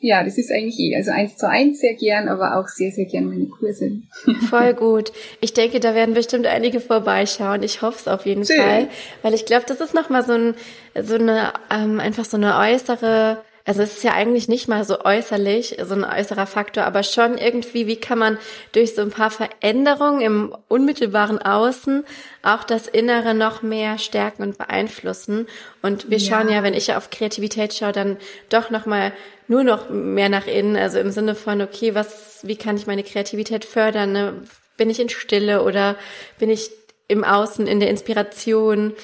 [0.00, 0.94] Ja, das ist eigentlich eh.
[0.94, 4.00] Also eins zu eins sehr gern, aber auch sehr, sehr gern meine Kurse.
[4.48, 5.12] Voll gut.
[5.40, 7.64] Ich denke, da werden bestimmt einige vorbeischauen.
[7.64, 8.56] Ich hoffe es auf jeden Schön.
[8.56, 8.88] Fall.
[9.22, 10.54] Weil ich glaube, das ist nochmal so ein,
[11.02, 13.38] so eine, ähm, einfach so eine äußere
[13.68, 17.36] also es ist ja eigentlich nicht mal so äußerlich, so ein äußerer Faktor, aber schon
[17.36, 18.38] irgendwie, wie kann man
[18.72, 22.04] durch so ein paar Veränderungen im unmittelbaren Außen
[22.42, 25.46] auch das Innere noch mehr stärken und beeinflussen.
[25.82, 28.16] Und wir schauen ja, wenn ich auf Kreativität schaue, dann
[28.48, 29.12] doch nochmal
[29.48, 33.02] nur noch mehr nach innen, also im Sinne von, okay, was, wie kann ich meine
[33.02, 34.42] Kreativität fördern, ne?
[34.78, 35.96] bin ich in Stille oder
[36.38, 36.70] bin ich
[37.06, 38.94] im Außen in der Inspiration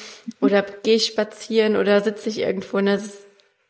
[0.40, 2.78] oder gehe ich spazieren oder sitze ich irgendwo.
[2.78, 3.23] Und das ist,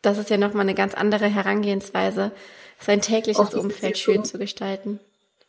[0.05, 2.33] das ist ja nochmal eine ganz andere Herangehensweise,
[2.79, 5.01] sein tägliches Umfeld schön zu gestalten.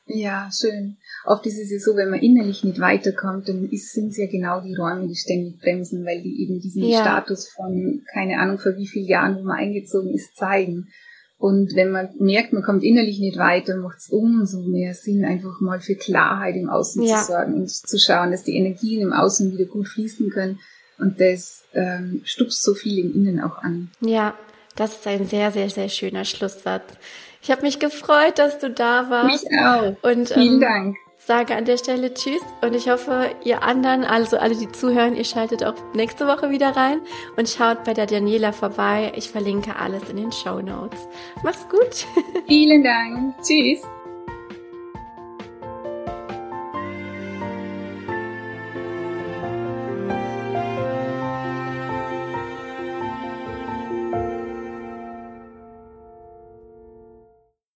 [0.07, 0.97] Ja, schön.
[1.25, 4.61] Oft ist es ja so, wenn man innerlich nicht weiterkommt, dann sind es ja genau
[4.61, 7.01] die Räume, die ständig bremsen, weil die eben diesen ja.
[7.01, 10.89] Status von, keine Ahnung, vor wie vielen Jahren, wo man eingezogen ist, zeigen.
[11.37, 15.59] Und wenn man merkt, man kommt innerlich nicht weiter, macht es umso mehr Sinn, einfach
[15.59, 17.17] mal für Klarheit im Außen ja.
[17.17, 20.59] zu sorgen und zu schauen, dass die Energien im Außen wieder gut fließen können.
[20.97, 23.91] Und das ähm, stupst so viel im Innen auch an.
[24.01, 24.33] Ja,
[24.75, 26.93] das ist ein sehr, sehr, sehr schöner Schlusssatz.
[27.41, 29.43] Ich habe mich gefreut, dass du da warst.
[29.43, 29.95] Mich auch.
[30.01, 34.37] Und, Vielen ähm, Dank sage an der Stelle Tschüss und ich hoffe, ihr anderen, also
[34.37, 37.01] alle, die zuhören, ihr schaltet auch nächste Woche wieder rein
[37.35, 39.11] und schaut bei der Daniela vorbei.
[39.15, 40.99] Ich verlinke alles in den Show Notes.
[41.43, 42.05] Mach's gut.
[42.47, 43.35] Vielen Dank.
[43.41, 43.81] Tschüss.